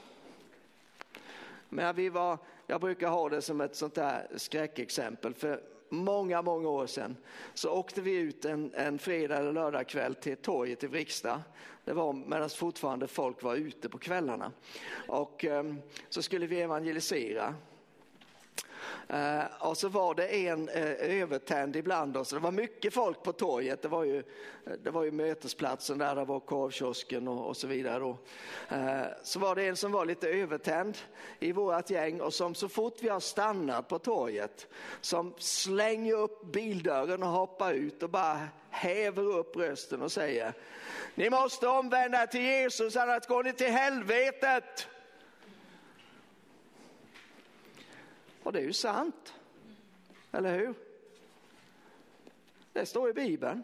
Men 1.69 1.95
vi 1.95 2.09
var, 2.09 2.37
jag 2.67 2.81
brukar 2.81 3.09
ha 3.09 3.29
det 3.29 3.41
som 3.41 3.61
ett 3.61 3.75
sånt 3.75 3.95
där 3.95 4.27
skräckexempel. 4.35 5.33
För 5.33 5.61
många, 5.89 6.41
många 6.41 6.69
år 6.69 6.87
sedan 6.87 7.17
så 7.53 7.69
åkte 7.69 8.01
vi 8.01 8.11
ut 8.11 8.45
en, 8.45 8.73
en 8.73 8.99
fredag 8.99 9.37
eller 9.37 9.53
lördagkväll 9.53 10.15
till 10.15 10.37
torget 10.37 10.83
i 10.83 10.87
Vrigstad. 10.87 11.41
Det 11.87 11.93
var 11.93 12.13
medan 12.13 12.49
fortfarande 12.49 13.07
folk 13.07 13.43
var 13.43 13.55
ute 13.55 13.89
på 13.89 13.97
kvällarna. 13.97 14.51
Och 15.07 15.45
ehm, 15.45 15.81
så 16.09 16.21
skulle 16.21 16.47
vi 16.47 16.61
evangelisera. 16.61 17.55
Eh, 19.07 19.43
och 19.59 19.77
så 19.77 19.89
var 19.89 20.15
det 20.15 20.47
en 20.47 20.69
eh, 20.69 21.21
övertänd 21.21 21.75
ibland 21.75 22.17
oss. 22.17 22.29
Det 22.29 22.39
var 22.39 22.51
mycket 22.51 22.93
folk 22.93 23.23
på 23.23 23.33
torget. 23.33 23.81
Det 23.81 23.87
var 23.87 24.03
ju, 24.03 24.17
eh, 24.17 24.73
det 24.83 24.89
var 24.89 25.03
ju 25.03 25.11
mötesplatsen 25.11 25.97
där, 25.97 26.15
det 26.15 26.25
var 26.25 26.39
korvkiosken 26.39 27.27
och, 27.27 27.47
och 27.47 27.57
så 27.57 27.67
vidare. 27.67 28.03
Och, 28.03 28.27
så 29.21 29.39
var 29.39 29.55
det 29.55 29.67
en 29.67 29.75
som 29.75 29.91
var 29.91 30.05
lite 30.05 30.29
övertänd 30.29 30.97
i 31.39 31.51
vårt 31.51 31.89
gäng 31.89 32.21
och 32.21 32.33
som 32.33 32.55
så 32.55 32.69
fort 32.69 32.97
vi 33.01 33.09
har 33.09 33.19
stannat 33.19 33.87
på 33.87 33.99
torget 33.99 34.67
som 35.01 35.33
slänger 35.37 36.13
upp 36.13 36.45
bildörren 36.45 37.23
och 37.23 37.29
hoppar 37.29 37.73
ut 37.73 38.03
och 38.03 38.09
bara 38.09 38.39
häver 38.69 39.23
upp 39.23 39.55
rösten 39.55 40.01
och 40.01 40.11
säger 40.11 40.53
ni 41.15 41.29
måste 41.29 41.67
omvända 41.67 42.21
er 42.21 42.27
till 42.27 42.41
Jesus 42.41 42.95
annars 42.95 43.27
går 43.27 43.43
ni 43.43 43.53
till 43.53 43.71
helvetet. 43.71 44.87
Och 48.47 48.53
det 48.53 48.59
är 48.59 48.63
ju 48.63 48.73
sant. 48.73 49.33
Eller 50.31 50.57
hur? 50.57 50.73
Det 52.73 52.85
står 52.85 53.09
i 53.09 53.13
Bibeln. 53.13 53.63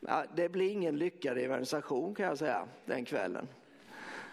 Ja, 0.00 0.24
det 0.34 0.48
blir 0.48 0.70
ingen 0.70 0.98
lyckad 0.98 1.38
evangelisation 1.38 2.14
kan 2.14 2.26
jag 2.26 2.38
säga 2.38 2.68
den 2.84 3.04
kvällen. 3.04 3.48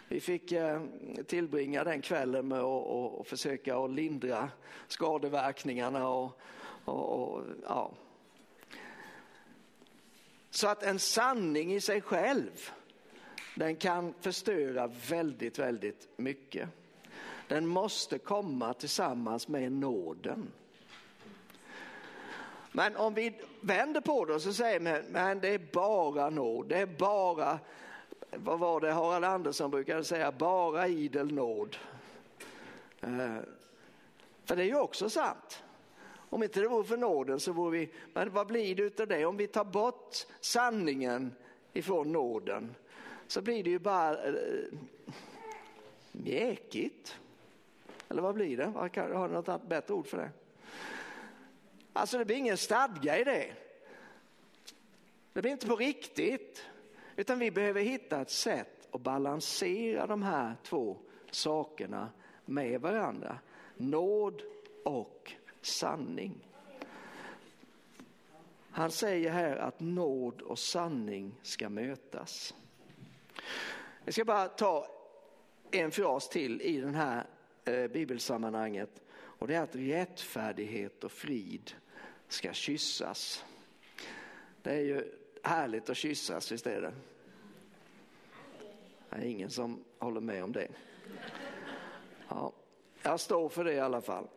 Vi 0.07 0.19
fick 0.19 0.51
eh, 0.51 0.81
tillbringa 1.27 1.83
den 1.83 2.01
kvällen 2.01 2.47
med 2.47 2.59
att 2.59 3.27
försöka 3.27 3.77
att 3.77 3.91
lindra 3.91 4.49
skadeverkningarna 4.87 6.07
och, 6.07 6.41
och, 6.85 7.33
och 7.33 7.43
ja, 7.63 7.91
Så 10.49 10.67
att 10.67 10.83
en 10.83 10.99
sanning 10.99 11.73
i 11.73 11.81
sig 11.81 12.01
själv, 12.01 12.69
den 13.55 13.75
kan 13.75 14.13
förstöra 14.21 14.87
väldigt, 15.09 15.59
väldigt 15.59 16.07
mycket. 16.17 16.69
Den 17.51 17.67
måste 17.67 18.17
komma 18.17 18.73
tillsammans 18.73 19.47
med 19.47 19.71
nåden. 19.71 20.51
Men 22.71 22.95
om 22.95 23.13
vi 23.13 23.33
vänder 23.61 24.01
på 24.01 24.25
det 24.25 24.33
och 24.33 24.41
så 24.41 24.53
säger 24.53 24.79
man, 24.79 25.01
men 25.09 25.39
det 25.39 25.47
är 25.47 25.61
bara 25.73 26.29
nåd, 26.29 26.69
det 26.69 26.77
är 26.77 26.85
bara, 26.85 27.59
vad 28.31 28.59
var 28.59 28.81
det 28.81 28.91
Harald 28.91 29.25
Andersson 29.25 29.71
brukade 29.71 30.03
säga, 30.03 30.31
bara 30.31 30.87
idel 30.87 31.33
nåd. 31.33 31.77
Eh, 33.01 33.37
för 34.45 34.55
det 34.55 34.63
är 34.63 34.67
ju 34.67 34.79
också 34.79 35.09
sant. 35.09 35.63
Om 36.13 36.43
inte 36.43 36.59
det 36.59 36.67
vore 36.67 36.87
för 36.87 36.97
nåden 36.97 37.39
så 37.39 37.51
vore 37.51 37.79
vi, 37.79 37.89
men 38.13 38.31
vad 38.31 38.47
blir 38.47 38.75
det 38.75 38.83
utav 38.83 39.07
det? 39.07 39.25
Om 39.25 39.37
vi 39.37 39.47
tar 39.47 39.65
bort 39.65 40.15
sanningen 40.41 41.33
ifrån 41.73 42.11
nåden 42.11 42.75
så 43.27 43.41
blir 43.41 43.63
det 43.63 43.69
ju 43.69 43.79
bara 43.79 44.23
äh, 44.23 44.33
mjäkigt. 46.11 47.17
Eller 48.11 48.21
vad 48.21 48.35
blir 48.35 48.57
det? 48.57 48.65
Har 48.65 49.27
du 49.27 49.33
något 49.33 49.67
bättre 49.67 49.93
ord 49.93 50.07
för 50.07 50.17
det? 50.17 50.29
Alltså 51.93 52.17
det 52.17 52.25
blir 52.25 52.35
ingen 52.35 52.57
stadga 52.57 53.19
i 53.19 53.23
det. 53.23 53.53
Det 55.33 55.41
blir 55.41 55.51
inte 55.51 55.67
på 55.67 55.75
riktigt. 55.75 56.65
Utan 57.15 57.39
vi 57.39 57.51
behöver 57.51 57.81
hitta 57.81 58.21
ett 58.21 58.29
sätt 58.29 58.87
att 58.91 59.01
balansera 59.01 60.07
de 60.07 60.23
här 60.23 60.55
två 60.63 60.97
sakerna 61.31 62.09
med 62.45 62.81
varandra. 62.81 63.39
Nåd 63.77 64.41
och 64.85 65.33
sanning. 65.61 66.47
Han 68.71 68.91
säger 68.91 69.31
här 69.31 69.55
att 69.55 69.79
nåd 69.79 70.41
och 70.41 70.59
sanning 70.59 71.35
ska 71.41 71.69
mötas. 71.69 72.55
Jag 74.05 74.13
ska 74.13 74.25
bara 74.25 74.47
ta 74.47 74.87
en 75.71 75.91
fras 75.91 76.29
till 76.29 76.61
i 76.61 76.81
den 76.81 76.95
här 76.95 77.25
Eh, 77.65 77.87
bibelsammanhanget 77.87 79.01
och 79.13 79.47
det 79.47 79.55
är 79.55 79.61
att 79.61 79.75
rättfärdighet 79.75 81.03
och 81.03 81.11
frid 81.11 81.71
ska 82.27 82.53
kyssas. 82.53 83.45
Det 84.61 84.71
är 84.71 84.81
ju 84.81 85.11
härligt 85.43 85.89
att 85.89 85.97
kyssas, 85.97 86.51
visst 86.51 86.67
är 86.67 86.81
det? 86.81 86.93
Det 89.09 89.15
är 89.15 89.25
ingen 89.25 89.49
som 89.49 89.83
håller 89.99 90.21
med 90.21 90.43
om 90.43 90.51
det. 90.51 90.67
Ja, 92.29 92.53
jag 93.03 93.19
står 93.19 93.49
för 93.49 93.63
det 93.63 93.73
i 93.73 93.79
alla 93.79 94.01
fall. 94.01 94.27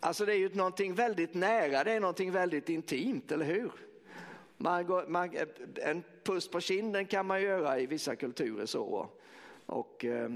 Alltså 0.00 0.26
det 0.26 0.32
är 0.32 0.38
ju 0.38 0.54
någonting 0.54 0.94
väldigt 0.94 1.34
nära, 1.34 1.84
det 1.84 1.92
är 1.92 2.00
någonting 2.00 2.32
väldigt 2.32 2.68
intimt, 2.68 3.32
eller 3.32 3.44
hur? 3.44 3.72
Man 4.56 4.86
går, 4.86 5.06
man, 5.06 5.36
en 5.74 6.02
puss 6.22 6.50
på 6.50 6.60
kinden 6.60 7.06
kan 7.06 7.26
man 7.26 7.42
göra 7.42 7.80
i 7.80 7.86
vissa 7.86 8.16
kulturer 8.16 8.66
så. 8.66 9.10
Och 9.68 10.04
eh, 10.04 10.30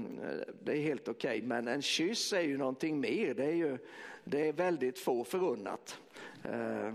det 0.63 0.71
är 0.71 0.81
helt 0.81 1.07
okej, 1.07 1.37
okay. 1.37 1.47
men 1.47 1.67
en 1.67 1.81
kyss 1.81 2.33
är 2.33 2.41
ju 2.41 2.57
någonting 2.57 2.99
mer. 2.99 3.33
Det 3.33 3.45
är 3.45 3.55
ju 3.55 3.77
det 4.23 4.47
är 4.47 4.53
väldigt 4.53 4.99
få 4.99 5.23
förunnat. 5.23 5.99
Eh, 6.43 6.93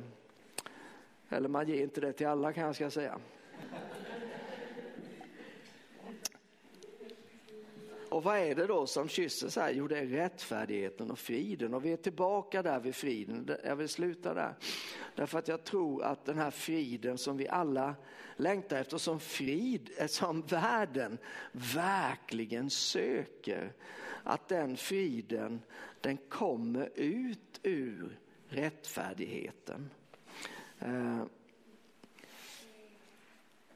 eller 1.29 1.49
man 1.49 1.69
ger 1.69 1.83
inte 1.83 2.01
det 2.01 2.13
till 2.13 2.27
alla 2.27 2.53
kan 2.53 2.65
jag 2.65 2.75
ska 2.75 2.91
säga. 2.91 3.19
Och 8.11 8.23
vad 8.23 8.39
är 8.39 8.55
det 8.55 8.67
då 8.67 8.87
som 8.87 9.09
kysser 9.09 9.49
så 9.49 9.61
här? 9.61 9.71
Jo, 9.71 9.89
det 9.89 9.99
är 9.99 10.07
rättfärdigheten 10.07 11.11
och 11.11 11.19
friden. 11.19 11.75
Och 11.75 11.85
vi 11.85 11.93
är 11.93 11.97
tillbaka 11.97 12.63
där 12.63 12.81
vid 12.81 12.95
friden. 12.95 13.57
Jag 13.65 13.77
vill 13.77 13.89
sluta 13.89 14.35
där. 14.35 14.55
Därför 15.15 15.39
att 15.39 15.49
jag 15.49 15.65
tror 15.65 16.03
att 16.03 16.25
den 16.25 16.39
här 16.39 16.51
friden 16.51 17.19
som 17.19 17.37
vi 17.37 17.49
alla 17.49 17.95
längtar 18.37 18.77
efter, 18.77 18.99
som 18.99 19.21
frid, 19.21 19.91
eh, 19.97 20.07
som 20.07 20.43
världen 20.43 21.19
verkligen 21.75 22.71
söker, 22.71 23.73
att 24.23 24.49
den 24.49 24.77
friden, 24.77 25.63
den 26.01 26.17
kommer 26.17 26.91
ut 26.95 27.61
ur 27.63 28.19
rättfärdigheten. 28.49 29.91
Eh, 30.79 31.23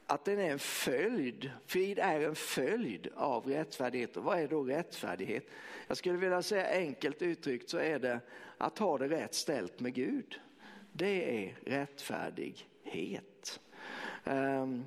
att 0.07 0.25
den 0.25 0.39
är 0.39 0.51
en 0.51 0.59
följd, 0.59 1.51
frid 1.65 1.99
är 1.99 2.19
en 2.19 2.35
följd 2.35 3.07
av 3.15 3.47
rättfärdighet. 3.47 4.17
Och 4.17 4.23
vad 4.23 4.39
är 4.39 4.47
då 4.47 4.63
rättfärdighet? 4.63 5.47
Jag 5.87 5.97
skulle 5.97 6.17
vilja 6.17 6.41
säga 6.41 6.67
enkelt 6.67 7.21
uttryckt 7.21 7.69
så 7.69 7.77
är 7.77 7.99
det 7.99 8.19
att 8.57 8.79
ha 8.79 8.97
det 8.97 9.07
rätt 9.07 9.33
ställt 9.33 9.79
med 9.79 9.93
Gud. 9.93 10.39
Det 10.91 11.45
är 11.45 11.55
rättfärdighet. 11.65 13.59
Ehm, 14.23 14.85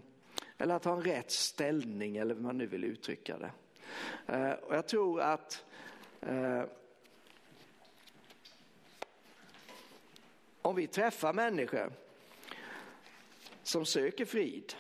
eller 0.59 0.75
att 0.75 0.85
ha 0.85 0.93
en 0.93 1.03
rätt 1.03 1.31
ställning 1.31 2.17
eller 2.17 2.35
hur 2.35 2.43
man 2.43 2.59
nu 2.59 2.67
vill 2.67 2.85
uttrycka 2.85 3.39
det. 3.39 3.51
Eh, 4.27 4.53
och 4.53 4.75
jag 4.75 4.89
tror 4.89 5.21
att 5.21 5.65
eh, 6.21 6.63
om 10.63 10.77
vi 10.77 10.87
träffar 10.87 11.33
människor 11.33 11.93
som 13.63 13.87
söker 13.87 14.25
frid 14.25 14.75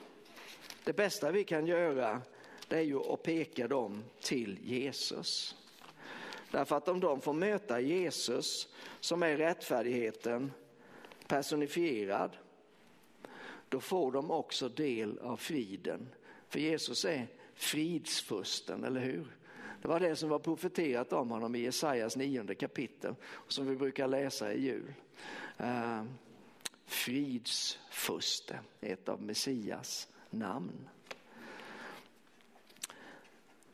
det 0.86 0.92
bästa 0.92 1.30
vi 1.30 1.44
kan 1.44 1.66
göra 1.66 2.22
det 2.68 2.76
är 2.76 2.82
ju 2.82 2.98
att 2.98 3.22
peka 3.22 3.68
dem 3.68 4.04
till 4.20 4.58
Jesus. 4.62 5.56
Därför 6.50 6.76
att 6.76 6.88
om 6.88 7.00
de 7.00 7.20
får 7.20 7.32
möta 7.32 7.80
Jesus 7.80 8.68
som 9.00 9.22
är 9.22 9.36
rättfärdigheten 9.36 10.52
personifierad, 11.26 12.36
då 13.68 13.80
får 13.80 14.12
de 14.12 14.30
också 14.30 14.68
del 14.68 15.18
av 15.18 15.36
friden. 15.36 16.08
För 16.48 16.60
Jesus 16.60 17.04
är 17.04 17.26
fridsfursten, 17.54 18.84
eller 18.84 19.00
hur? 19.00 19.26
Det 19.82 19.88
var 19.88 20.00
det 20.00 20.16
som 20.16 20.28
var 20.28 20.38
profeterat 20.38 21.12
om 21.12 21.30
honom 21.30 21.54
i 21.54 21.58
Jesajas 21.58 22.16
nionde 22.16 22.54
kapitel, 22.54 23.14
som 23.48 23.66
vi 23.66 23.76
brukar 23.76 24.08
läsa 24.08 24.52
i 24.52 24.60
jul. 24.60 24.94
Uh, 25.60 26.04
fridsfurste, 26.84 28.58
ett 28.80 29.08
av 29.08 29.22
Messias 29.22 30.08
namn. 30.30 30.88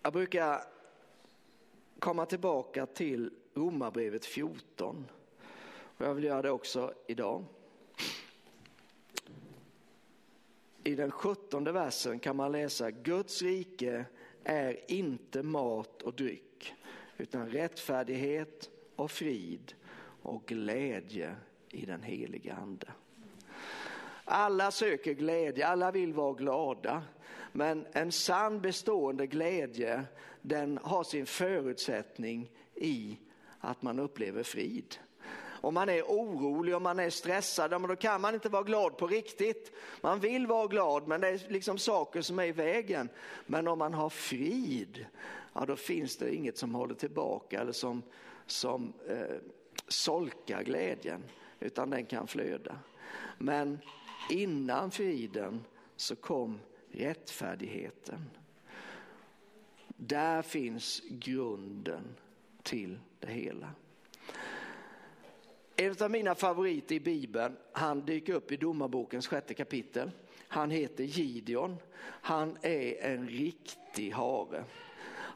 Jag 0.03 0.13
brukar 0.13 0.63
komma 1.99 2.27
tillbaka 2.27 2.87
till 2.87 3.31
Romarbrevet 3.55 4.25
14 4.25 5.07
och 5.97 6.07
jag 6.07 6.15
vill 6.15 6.25
göra 6.25 6.43
det 6.43 6.51
också 6.51 6.95
idag. 7.07 7.45
I 10.85 10.95
den 10.95 11.11
sjuttonde 11.11 11.73
versen 11.73 12.19
kan 12.19 12.37
man 12.37 12.53
läsa 12.53 12.91
Guds 12.91 13.43
rike 13.43 14.05
är 14.45 14.91
inte 14.93 15.43
mat 15.43 16.03
och 16.03 16.15
dryck 16.15 16.75
utan 17.17 17.49
rättfärdighet 17.51 18.71
och 18.97 19.11
frid 19.11 19.75
och 20.23 20.47
glädje 20.47 21.37
i 21.69 21.87
den 21.87 22.03
heliga 22.03 22.55
ande. 22.55 22.93
Alla 24.35 24.71
söker 24.71 25.13
glädje, 25.13 25.67
alla 25.67 25.91
vill 25.91 26.13
vara 26.13 26.33
glada. 26.33 27.03
Men 27.53 27.87
en 27.93 28.13
sann 28.13 28.61
bestående 28.61 29.27
glädje, 29.27 30.05
den 30.43 30.79
har 30.83 31.05
sin 31.05 31.27
förutsättning 31.27 32.51
i 32.75 33.19
att 33.61 33.83
man 33.83 33.99
upplever 33.99 34.43
frid. 34.43 34.97
Om 35.37 35.75
man 35.75 35.89
är 35.89 36.03
orolig, 36.03 36.77
om 36.77 36.83
man 36.83 36.99
är 36.99 37.11
stressad, 37.11 37.71
då 37.71 37.97
kan 37.97 38.21
man 38.21 38.35
inte 38.35 38.49
vara 38.49 38.63
glad 38.63 38.97
på 38.97 39.07
riktigt. 39.07 39.73
Man 40.01 40.21
vill 40.21 40.47
vara 40.47 40.67
glad, 40.67 41.09
men 41.09 41.21
det 41.21 41.29
är 41.29 41.53
liksom 41.53 41.79
saker 41.79 42.23
som 42.23 42.39
är 42.39 42.45
i 42.45 42.53
vägen. 42.53 43.09
Men 43.47 43.69
om 43.69 43.79
man 43.79 43.95
har 43.95 44.11
frid, 44.11 45.07
ja 45.53 45.65
då 45.67 45.77
finns 45.77 46.17
det 46.17 46.35
inget 46.35 46.59
som 46.59 46.75
håller 46.75 46.95
tillbaka 46.95 47.61
eller 47.61 47.73
som, 47.73 48.03
som 48.47 48.93
eh, 49.09 49.37
solkar 49.89 50.63
glädjen, 50.63 51.23
utan 51.61 51.91
den 51.91 52.07
kan 52.07 52.27
flöda. 52.27 52.79
Men 53.39 53.79
Innan 54.31 54.91
friden 54.91 55.65
så 55.97 56.17
kom 56.17 56.61
rättfärdigheten. 56.91 58.31
Där 59.89 60.43
finns 60.43 61.03
grunden 61.11 62.03
till 62.63 62.99
det 63.21 63.33
hela. 63.33 63.71
En 65.77 65.97
av 66.01 66.11
mina 66.11 66.35
favoriter 66.35 66.95
i 66.95 67.01
Bibeln, 67.01 67.57
han 67.73 68.01
dyker 68.01 68.33
upp 68.33 68.53
i 68.53 68.57
Domarbokens 68.57 69.27
sjätte 69.27 69.55
kapitel. 69.55 70.11
Han 70.49 70.71
heter 70.71 71.05
Gideon. 71.05 71.77
Han 72.05 72.57
är 72.63 73.03
en 73.03 73.29
riktig 73.29 74.11
hare. 74.11 74.65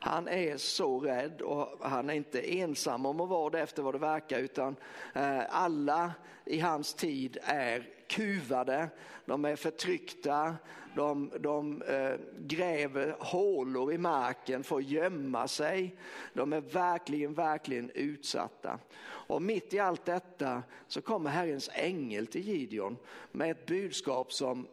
Han 0.00 0.28
är 0.28 0.56
så 0.56 1.00
rädd 1.00 1.40
och 1.40 1.68
han 1.80 2.10
är 2.10 2.14
inte 2.14 2.40
ensam 2.40 3.06
om 3.06 3.20
att 3.20 3.28
vara 3.28 3.50
det 3.50 3.60
efter 3.60 3.82
vad 3.82 3.94
det 3.94 3.98
verkar 3.98 4.38
utan 4.38 4.76
eh, 5.14 5.42
alla 5.48 6.12
i 6.44 6.60
hans 6.60 6.94
tid 6.94 7.38
är 7.42 7.95
kuvade, 8.08 8.88
de 9.24 9.44
är 9.44 9.56
förtryckta, 9.56 10.56
de, 10.94 11.30
de 11.40 11.82
eh, 11.82 12.14
gräver 12.38 13.16
hålor 13.18 13.92
i 13.92 13.98
marken 13.98 14.64
för 14.64 14.76
att 14.76 14.88
gömma 14.88 15.48
sig. 15.48 15.96
De 16.32 16.52
är 16.52 16.60
verkligen, 16.60 17.34
verkligen 17.34 17.90
utsatta. 17.90 18.78
Och 19.06 19.42
mitt 19.42 19.74
i 19.74 19.78
allt 19.78 20.04
detta 20.04 20.62
så 20.88 21.00
kommer 21.00 21.30
Herrens 21.30 21.70
ängel 21.72 22.26
till 22.26 22.48
Gideon 22.48 22.96
med 23.32 23.50
ett 23.50 23.66
budskap 23.66 24.32
som 24.32 24.66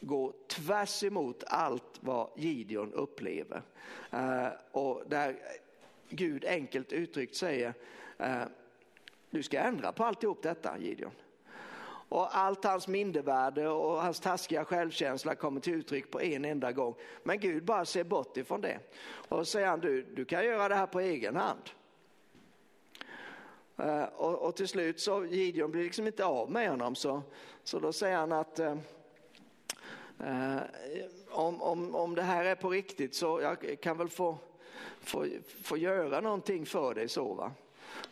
går 0.00 0.32
tvärs 0.48 1.02
emot 1.02 1.44
allt 1.46 1.98
vad 2.00 2.30
Gideon 2.36 2.92
upplever. 2.92 3.62
Eh, 4.10 4.48
och 4.72 5.02
där 5.06 5.36
Gud 6.08 6.44
enkelt 6.44 6.92
uttryckt 6.92 7.36
säger, 7.36 7.74
eh, 8.18 8.42
du 9.30 9.42
ska 9.42 9.60
ändra 9.60 9.92
på 9.92 10.04
alltihop 10.04 10.42
detta 10.42 10.78
Gideon. 10.78 11.12
Och 12.10 12.36
allt 12.36 12.64
hans 12.64 12.88
mindervärde 12.88 13.68
och 13.68 14.02
hans 14.02 14.20
taskiga 14.20 14.64
självkänsla 14.64 15.34
kommer 15.34 15.60
till 15.60 15.74
uttryck 15.74 16.10
på 16.10 16.20
en 16.20 16.44
enda 16.44 16.72
gång. 16.72 16.94
Men 17.22 17.40
Gud 17.40 17.64
bara 17.64 17.84
ser 17.84 18.04
bort 18.04 18.36
ifrån 18.36 18.60
det. 18.60 18.78
Och 19.28 19.48
säger 19.48 19.66
han, 19.66 19.80
du, 19.80 20.02
du 20.02 20.24
kan 20.24 20.44
göra 20.44 20.68
det 20.68 20.74
här 20.74 20.86
på 20.86 21.00
egen 21.00 21.36
hand. 21.36 21.70
Eh, 23.76 24.04
och, 24.04 24.34
och, 24.34 24.56
till 24.56 24.68
slut 24.68 25.00
så 25.00 25.24
Gideon 25.24 25.70
blir 25.70 25.82
liksom 25.82 26.06
inte 26.06 26.24
av 26.24 26.50
med 26.50 26.70
honom 26.70 26.94
så, 26.94 27.22
så 27.64 27.78
då 27.78 27.92
säger 27.92 28.16
han 28.16 28.32
att 28.32 28.60
uh, 28.60 28.76
om, 31.30 31.62
om, 31.62 31.94
om 31.94 32.14
det 32.14 32.22
här 32.22 32.44
är 32.44 32.54
på 32.54 32.70
riktigt 32.70 33.14
så 33.14 33.40
jag 33.40 33.80
kan 33.82 33.98
väl 33.98 34.08
få, 34.08 34.38
få, 35.00 35.26
få 35.62 35.76
göra 35.76 36.20
någonting 36.20 36.66
för 36.66 36.94
dig 36.94 37.08
så 37.08 37.34
va 37.34 37.52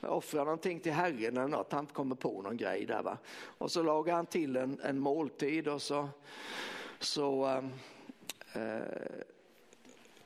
offra 0.00 0.44
någonting 0.44 0.80
till 0.80 0.92
Herren 0.92 1.36
eller 1.36 1.48
något, 1.48 1.72
han 1.72 1.86
kommer 1.86 2.14
på 2.14 2.42
någon 2.42 2.56
grej 2.56 2.86
där 2.86 3.02
va. 3.02 3.18
Och 3.58 3.70
så 3.70 3.82
lagar 3.82 4.14
han 4.14 4.26
till 4.26 4.56
en, 4.56 4.80
en 4.80 4.98
måltid 4.98 5.68
och 5.68 5.82
så, 5.82 6.08
så 6.98 7.46
um, 7.46 7.72
eh, 8.52 8.80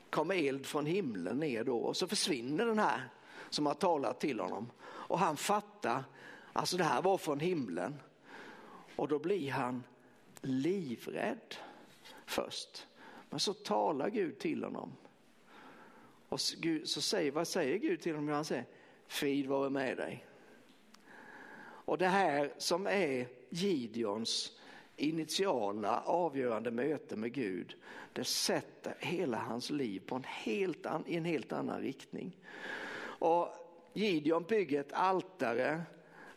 kom 0.09 0.31
eld 0.31 0.65
från 0.65 0.85
himlen 0.85 1.37
ner 1.37 1.63
då 1.63 1.77
och 1.77 1.97
så 1.97 2.07
försvinner 2.07 2.65
den 2.65 2.79
här 2.79 3.09
som 3.49 3.65
har 3.65 3.73
talat 3.73 4.19
till 4.19 4.39
honom. 4.39 4.71
Och 4.85 5.19
han 5.19 5.37
fattar, 5.37 6.03
alltså 6.53 6.77
det 6.77 6.83
här 6.83 7.01
var 7.01 7.17
från 7.17 7.39
himlen. 7.39 7.95
Och 8.95 9.07
då 9.07 9.19
blir 9.19 9.51
han 9.51 9.83
livrädd 10.41 11.55
först. 12.25 12.87
Men 13.29 13.39
så 13.39 13.53
talar 13.53 14.09
Gud 14.09 14.39
till 14.39 14.63
honom. 14.63 14.91
Och 16.29 16.39
Gud, 16.57 16.89
så 16.89 17.01
säger, 17.01 17.31
vad 17.31 17.47
säger 17.47 17.77
Gud 17.77 18.01
till 18.01 18.15
honom? 18.15 18.29
Han 18.29 18.45
säger, 18.45 18.65
frid 19.13 19.47
vare 19.47 19.69
med 19.69 19.97
dig. 19.97 20.25
Och 21.85 21.97
det 21.97 22.07
här 22.07 22.53
som 22.57 22.87
är 22.87 23.27
Gideons 23.49 24.59
initiala 24.95 26.01
avgörande 26.01 26.71
möte 26.71 27.15
med 27.15 27.33
Gud, 27.33 27.75
det 28.13 28.23
sätter 28.23 28.95
hela 28.99 29.37
hans 29.37 29.69
liv 29.69 30.01
på 30.05 30.15
en 30.15 30.23
helt, 30.23 30.85
an, 30.85 31.03
i 31.07 31.15
en 31.15 31.25
helt 31.25 31.51
annan 31.51 31.81
riktning. 31.81 32.37
Och 33.01 33.47
Gideon 33.93 34.43
bygger 34.43 34.79
ett 34.79 34.93
altare 34.93 35.81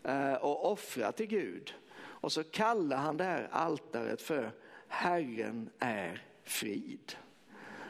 eh, 0.02 0.34
och 0.34 0.72
offrar 0.72 1.12
till 1.12 1.26
Gud. 1.26 1.74
Och 1.98 2.32
så 2.32 2.44
kallar 2.44 2.96
han 2.96 3.16
det 3.16 3.24
här 3.24 3.48
altaret 3.50 4.22
för 4.22 4.52
Herren 4.88 5.70
är 5.78 6.26
frid. 6.42 7.16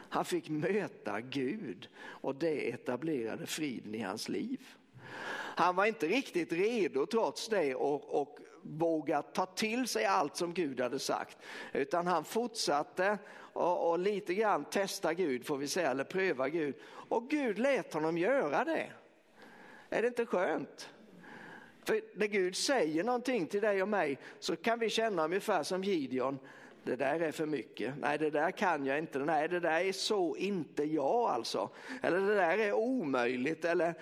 Han 0.09 0.25
fick 0.25 0.49
möta 0.49 1.21
Gud 1.21 1.89
och 1.97 2.35
det 2.35 2.69
etablerade 2.69 3.45
friden 3.45 3.95
i 3.95 4.01
hans 4.01 4.29
liv. 4.29 4.76
Han 5.57 5.75
var 5.75 5.85
inte 5.85 6.07
riktigt 6.07 6.51
redo 6.51 7.05
trots 7.05 7.47
det 7.47 7.75
och, 7.75 8.21
och 8.21 8.39
våga 8.61 9.21
ta 9.21 9.45
till 9.45 9.87
sig 9.87 10.05
allt 10.05 10.35
som 10.35 10.53
Gud 10.53 10.81
hade 10.81 10.99
sagt. 10.99 11.37
Utan 11.73 12.07
han 12.07 12.23
fortsatte 12.23 13.17
och, 13.35 13.89
och, 13.89 13.99
lite 13.99 14.33
grann 14.33 14.65
testa 14.65 15.13
Gud 15.13 15.45
får 15.45 15.57
vi 15.57 15.67
säga, 15.67 15.91
eller 15.91 16.03
pröva 16.03 16.49
Gud. 16.49 16.75
Och 16.85 17.29
Gud 17.29 17.59
lät 17.59 17.93
honom 17.93 18.17
göra 18.17 18.63
det. 18.63 18.91
Är 19.89 20.01
det 20.01 20.07
inte 20.07 20.25
skönt? 20.25 20.89
För 21.85 22.01
när 22.13 22.27
Gud 22.27 22.55
säger 22.55 23.03
någonting 23.03 23.47
till 23.47 23.61
dig 23.61 23.81
och 23.81 23.89
mig 23.89 24.17
så 24.39 24.55
kan 24.55 24.79
vi 24.79 24.89
känna 24.89 25.25
ungefär 25.25 25.63
som 25.63 25.83
Gideon 25.83 26.39
det 26.83 26.95
där 26.95 27.19
är 27.19 27.31
för 27.31 27.45
mycket. 27.45 27.93
Nej, 27.99 28.17
det 28.17 28.29
där 28.29 28.51
kan 28.51 28.85
jag 28.85 28.99
inte. 28.99 29.19
Nej, 29.19 29.47
det 29.47 29.59
där 29.59 29.81
är 29.81 29.91
så 29.91 30.35
inte 30.35 30.83
jag 30.83 31.29
alltså. 31.29 31.69
Eller 32.03 32.19
det 32.19 32.35
där 32.35 32.57
är 32.57 32.73
omöjligt. 32.73 33.65
Eller 33.65 33.95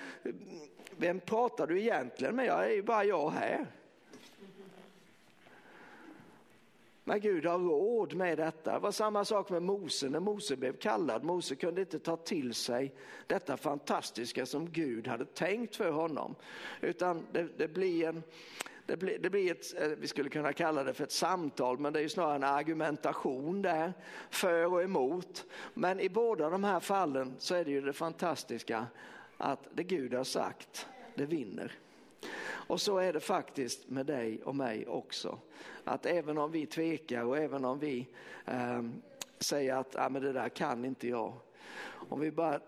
vem 0.98 1.20
pratar 1.20 1.68
du 1.68 1.82
egentligen 1.82 2.36
med? 2.36 2.46
Jag 2.46 2.66
är 2.66 2.74
ju 2.76 2.84
bara 2.84 3.04
jag 3.04 3.30
här. 3.30 3.68
Men 7.08 7.20
Gud 7.20 7.46
har 7.46 7.60
råd 7.60 8.14
med 8.14 8.38
detta. 8.38 8.74
Det 8.74 8.80
var 8.80 8.91
samma 8.91 9.26
sak 9.26 9.50
med 9.50 9.64
Mose 9.64 10.10
när 10.10 10.20
Mose 10.20 10.56
blev 10.56 10.78
kallad. 10.78 11.24
Mose 11.24 11.56
kunde 11.56 11.82
inte 11.82 12.00
ta 12.00 12.18
till 12.18 12.54
sig 12.54 12.93
detta 13.28 13.58
fantastiska 13.58 14.46
som 14.46 14.72
Gud 14.72 15.08
hade 15.08 15.26
tänkt 15.26 15.76
för 15.76 15.91
honom. 15.91 16.36
Utan 16.82 17.26
det, 17.32 17.48
det 17.58 17.68
blir 17.68 18.08
en, 18.08 18.24
det 18.86 18.98
blir, 18.98 19.20
det 19.20 19.30
blir 19.30 19.52
ett, 19.52 19.82
eh, 19.82 19.88
vi 19.88 20.08
skulle 20.08 20.30
kunna 20.30 20.54
kalla 20.54 20.84
det 20.84 20.93
för 20.93 21.04
ett 21.04 21.12
samtal, 21.12 21.80
men 21.80 21.93
det 21.93 22.00
är 22.00 22.04
ju 22.04 22.10
snarare 22.10 22.36
en 22.36 22.43
argumentation 22.43 23.62
där, 23.62 23.93
för 24.30 24.74
och 24.74 24.84
emot. 24.84 25.46
Men 25.74 26.00
i 26.00 26.10
båda 26.10 26.50
de 26.50 26.64
här 26.64 26.80
fallen 26.80 27.36
så 27.39 27.56
är 27.56 27.66
det 27.66 27.72
ju 27.72 27.82
det 27.82 27.93
fantastiska 27.93 28.88
att 29.38 29.68
det 29.74 29.84
Gud 29.84 30.14
har 30.14 30.24
sagt, 30.24 30.88
det 31.16 31.26
vinner. 31.26 31.72
Och 32.68 32.82
så 32.82 32.98
är 32.98 33.14
det 33.14 33.20
faktiskt 33.20 33.90
med 33.90 34.06
dig 34.06 34.44
och 34.44 34.56
mig 34.56 34.88
också. 34.88 35.40
Att 35.84 36.06
även 36.06 36.38
om 36.38 36.52
vi 36.52 36.66
tvekar 36.66 37.24
och 37.24 37.38
även 37.38 37.66
om 37.66 37.80
vi 37.80 38.08
eh, 38.46 38.84
säger 39.40 39.76
att 39.76 39.96
ah, 39.96 40.10
men 40.10 40.22
det 40.22 40.34
där 40.34 40.50
kan 40.50 40.86
inte 40.86 41.08
jag. 41.08 41.34
Om 42.10 42.20
vi 42.20 42.32
bara 42.32 42.60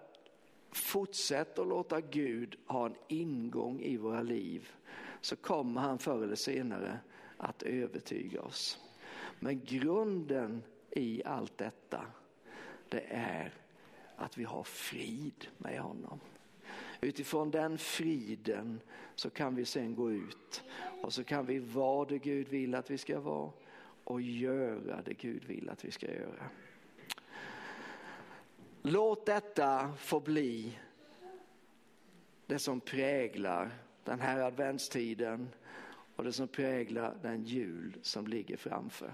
fortsätter 0.71 1.61
att 1.61 1.67
låta 1.67 2.01
Gud 2.01 2.55
ha 2.65 2.85
en 2.85 2.95
ingång 3.07 3.81
i 3.81 3.97
våra 3.97 4.21
liv 4.21 4.71
så 5.21 5.35
kommer 5.35 5.81
han 5.81 5.99
förr 5.99 6.23
eller 6.23 6.35
senare 6.35 6.99
att 7.37 7.63
övertyga 7.63 8.41
oss. 8.41 8.79
Men 9.39 9.61
grunden 9.65 10.63
i 10.89 11.23
allt 11.25 11.57
detta, 11.57 12.05
det 12.89 13.03
är 13.09 13.53
att 14.15 14.37
vi 14.37 14.43
har 14.43 14.63
frid 14.63 15.47
med 15.57 15.79
honom. 15.79 16.19
Utifrån 17.01 17.51
den 17.51 17.77
friden 17.77 18.81
så 19.15 19.29
kan 19.29 19.55
vi 19.55 19.65
sen 19.65 19.95
gå 19.95 20.11
ut 20.11 20.63
och 21.01 21.13
så 21.13 21.23
kan 21.23 21.45
vi 21.45 21.59
vara 21.59 22.05
det 22.05 22.17
Gud 22.17 22.47
vill 22.47 22.75
att 22.75 22.91
vi 22.91 22.97
ska 22.97 23.19
vara 23.19 23.51
och 24.03 24.21
göra 24.21 25.01
det 25.05 25.13
Gud 25.13 25.43
vill 25.45 25.69
att 25.69 25.85
vi 25.85 25.91
ska 25.91 26.05
göra. 26.13 26.49
Låt 28.81 29.25
detta 29.25 29.93
få 29.97 30.19
bli 30.19 30.79
det 32.45 32.59
som 32.59 32.79
präglar 32.79 33.71
den 34.03 34.19
här 34.19 34.39
adventstiden 34.39 35.49
och 36.15 36.23
det 36.23 36.33
som 36.33 36.47
präglar 36.47 37.17
den 37.21 37.43
jul 37.43 37.97
som 38.01 38.27
ligger 38.27 38.57
framför. 38.57 39.13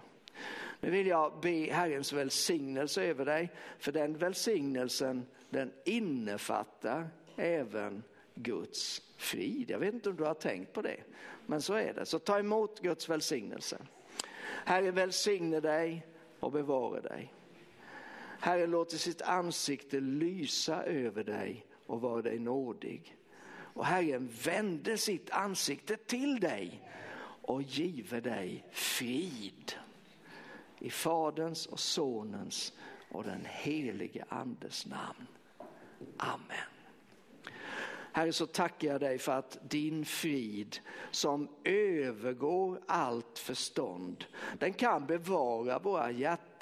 Nu 0.80 0.92
vill 0.92 1.08
jag 1.08 1.42
be 1.42 1.72
Herrens 1.72 2.14
välsignelse 2.14 3.04
över 3.04 3.26
dig, 3.26 3.52
för 3.80 3.92
den 3.92 4.18
välsignelsen 4.18 5.26
den 5.50 5.72
innefattar 5.86 7.10
även 7.36 8.04
Guds 8.36 9.02
frid. 9.18 9.70
Jag 9.72 9.80
vet 9.80 9.94
inte 9.94 10.10
om 10.10 10.16
du 10.16 10.24
har 10.24 10.34
tänkt 10.34 10.74
på 10.74 10.82
det, 10.82 10.98
men 11.46 11.62
så 11.62 11.74
är 11.74 11.94
det. 11.94 12.06
Så 12.06 12.20
ta 12.20 12.40
emot 12.40 12.80
Guds 12.80 13.10
välsignelse. 13.10 13.78
Herre 14.66 14.92
välsigne 14.92 15.60
dig 15.60 16.08
och 16.40 16.52
bevara 16.52 17.02
dig. 17.02 17.34
Herre 18.40 18.68
låter 18.68 18.98
sitt 18.98 19.22
ansikte 19.22 20.00
lysa 20.00 20.84
över 20.84 21.24
dig 21.24 21.66
och 21.86 22.02
vara 22.02 22.22
dig 22.22 22.40
nådig. 22.40 23.18
Och 23.74 23.86
Herren 23.86 24.30
vände 24.44 24.98
sitt 24.98 25.30
ansikte 25.30 25.98
till 25.98 26.40
dig 26.40 26.82
och 27.42 27.62
give 27.62 28.20
dig 28.20 28.66
frid. 28.72 29.74
I 30.80 30.90
Faderns 30.90 31.66
och 31.66 31.80
Sonens 31.80 32.74
och 33.12 33.24
den 33.24 33.46
helige 33.46 34.26
Andes 34.30 34.86
namn. 34.86 35.28
Amen. 36.18 36.83
Herre 38.16 38.34
så 38.34 38.46
tackar 38.46 38.88
jag 38.88 39.02
dig 39.02 39.18
för 39.18 39.32
att 39.32 39.58
din 39.70 40.06
frid 40.06 40.78
som 41.12 41.48
övergår 41.64 42.82
allt 42.88 43.40
förstånd, 43.40 44.26
den 44.60 44.74
kan 44.74 45.06
bevara 45.06 45.80
våra 45.80 46.12
hjärtan 46.12 46.53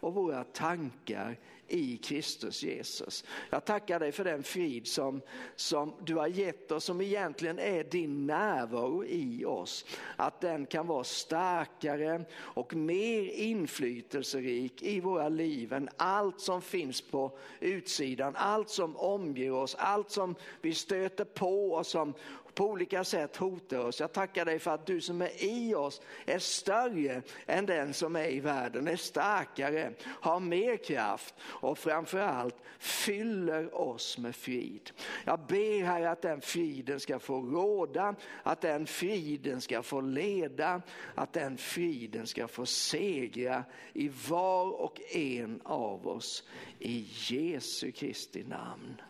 och 0.00 0.14
våra 0.14 0.44
tankar 0.44 1.38
i 1.68 1.96
Kristus 1.96 2.62
Jesus. 2.62 3.24
Jag 3.50 3.64
tackar 3.64 4.00
dig 4.00 4.12
för 4.12 4.24
den 4.24 4.42
frid 4.42 4.86
som, 4.86 5.20
som 5.56 5.94
du 6.04 6.14
har 6.14 6.26
gett 6.26 6.72
oss, 6.72 6.84
som 6.84 7.00
egentligen 7.00 7.58
är 7.58 7.84
din 7.84 8.26
närvaro 8.26 9.04
i 9.04 9.44
oss. 9.44 9.84
Att 10.16 10.40
den 10.40 10.66
kan 10.66 10.86
vara 10.86 11.04
starkare 11.04 12.24
och 12.38 12.74
mer 12.74 13.22
inflytelserik 13.22 14.82
i 14.82 15.00
våra 15.00 15.28
liv 15.28 15.72
än 15.72 15.88
allt 15.96 16.40
som 16.40 16.62
finns 16.62 17.00
på 17.00 17.38
utsidan, 17.60 18.36
allt 18.36 18.70
som 18.70 18.96
omger 18.96 19.52
oss, 19.52 19.74
allt 19.78 20.10
som 20.10 20.34
vi 20.60 20.74
stöter 20.74 21.24
på 21.24 21.72
och 21.72 21.86
som 21.86 22.14
på 22.58 22.66
olika 22.66 23.04
sätt 23.04 23.36
hotar 23.36 23.78
oss. 23.78 24.00
Jag 24.00 24.12
tackar 24.12 24.44
dig 24.44 24.58
för 24.58 24.70
att 24.70 24.86
du 24.86 25.00
som 25.00 25.22
är 25.22 25.44
i 25.44 25.74
oss 25.74 26.00
är 26.26 26.38
större 26.38 27.22
än 27.46 27.66
den 27.66 27.94
som 27.94 28.16
är 28.16 28.28
i 28.28 28.40
världen, 28.40 28.88
är 28.88 28.96
starkare, 28.96 29.92
har 30.04 30.40
mer 30.40 30.76
kraft 30.76 31.34
och 31.40 31.78
framförallt 31.78 32.56
fyller 32.78 33.74
oss 33.74 34.18
med 34.18 34.36
frid. 34.36 34.90
Jag 35.24 35.40
ber 35.40 35.84
här 35.84 36.02
att 36.02 36.22
den 36.22 36.40
friden 36.40 37.00
ska 37.00 37.18
få 37.18 37.40
råda, 37.40 38.14
att 38.42 38.60
den 38.60 38.86
friden 38.86 39.60
ska 39.60 39.82
få 39.82 40.00
leda, 40.00 40.82
att 41.14 41.32
den 41.32 41.58
friden 41.58 42.26
ska 42.26 42.48
få 42.48 42.66
segra 42.66 43.64
i 43.92 44.10
var 44.28 44.80
och 44.80 45.00
en 45.14 45.60
av 45.64 46.08
oss. 46.08 46.44
I 46.78 47.06
Jesu 47.12 47.92
Kristi 47.92 48.44
namn. 48.44 49.00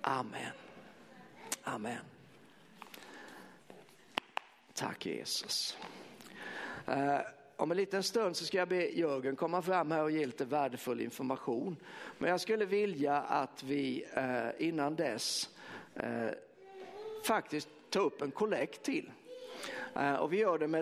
Amen. 0.00 0.52
Amen. 1.62 2.13
Tack 4.74 5.06
Jesus. 5.06 5.76
Eh, 6.86 7.20
om 7.56 7.70
en 7.70 7.76
liten 7.76 8.02
stund 8.02 8.36
så 8.36 8.44
ska 8.44 8.58
jag 8.58 8.68
be 8.68 8.88
Jörgen 8.88 9.36
komma 9.36 9.62
fram 9.62 9.90
här 9.90 10.02
och 10.02 10.10
ge 10.10 10.26
lite 10.26 10.44
värdefull 10.44 11.00
information. 11.00 11.76
Men 12.18 12.30
jag 12.30 12.40
skulle 12.40 12.64
vilja 12.64 13.20
att 13.20 13.62
vi 13.62 14.06
eh, 14.14 14.66
innan 14.68 14.96
dess 14.96 15.50
eh, 15.94 16.28
faktiskt 17.24 17.68
tar 17.90 18.00
upp 18.00 18.22
en 18.22 18.30
kollekt 18.30 18.82
till. 18.82 19.10
Eh, 19.96 20.14
och 20.14 20.32
vi 20.32 20.38
gör 20.38 20.58
det 20.58 20.68
med 20.68 20.80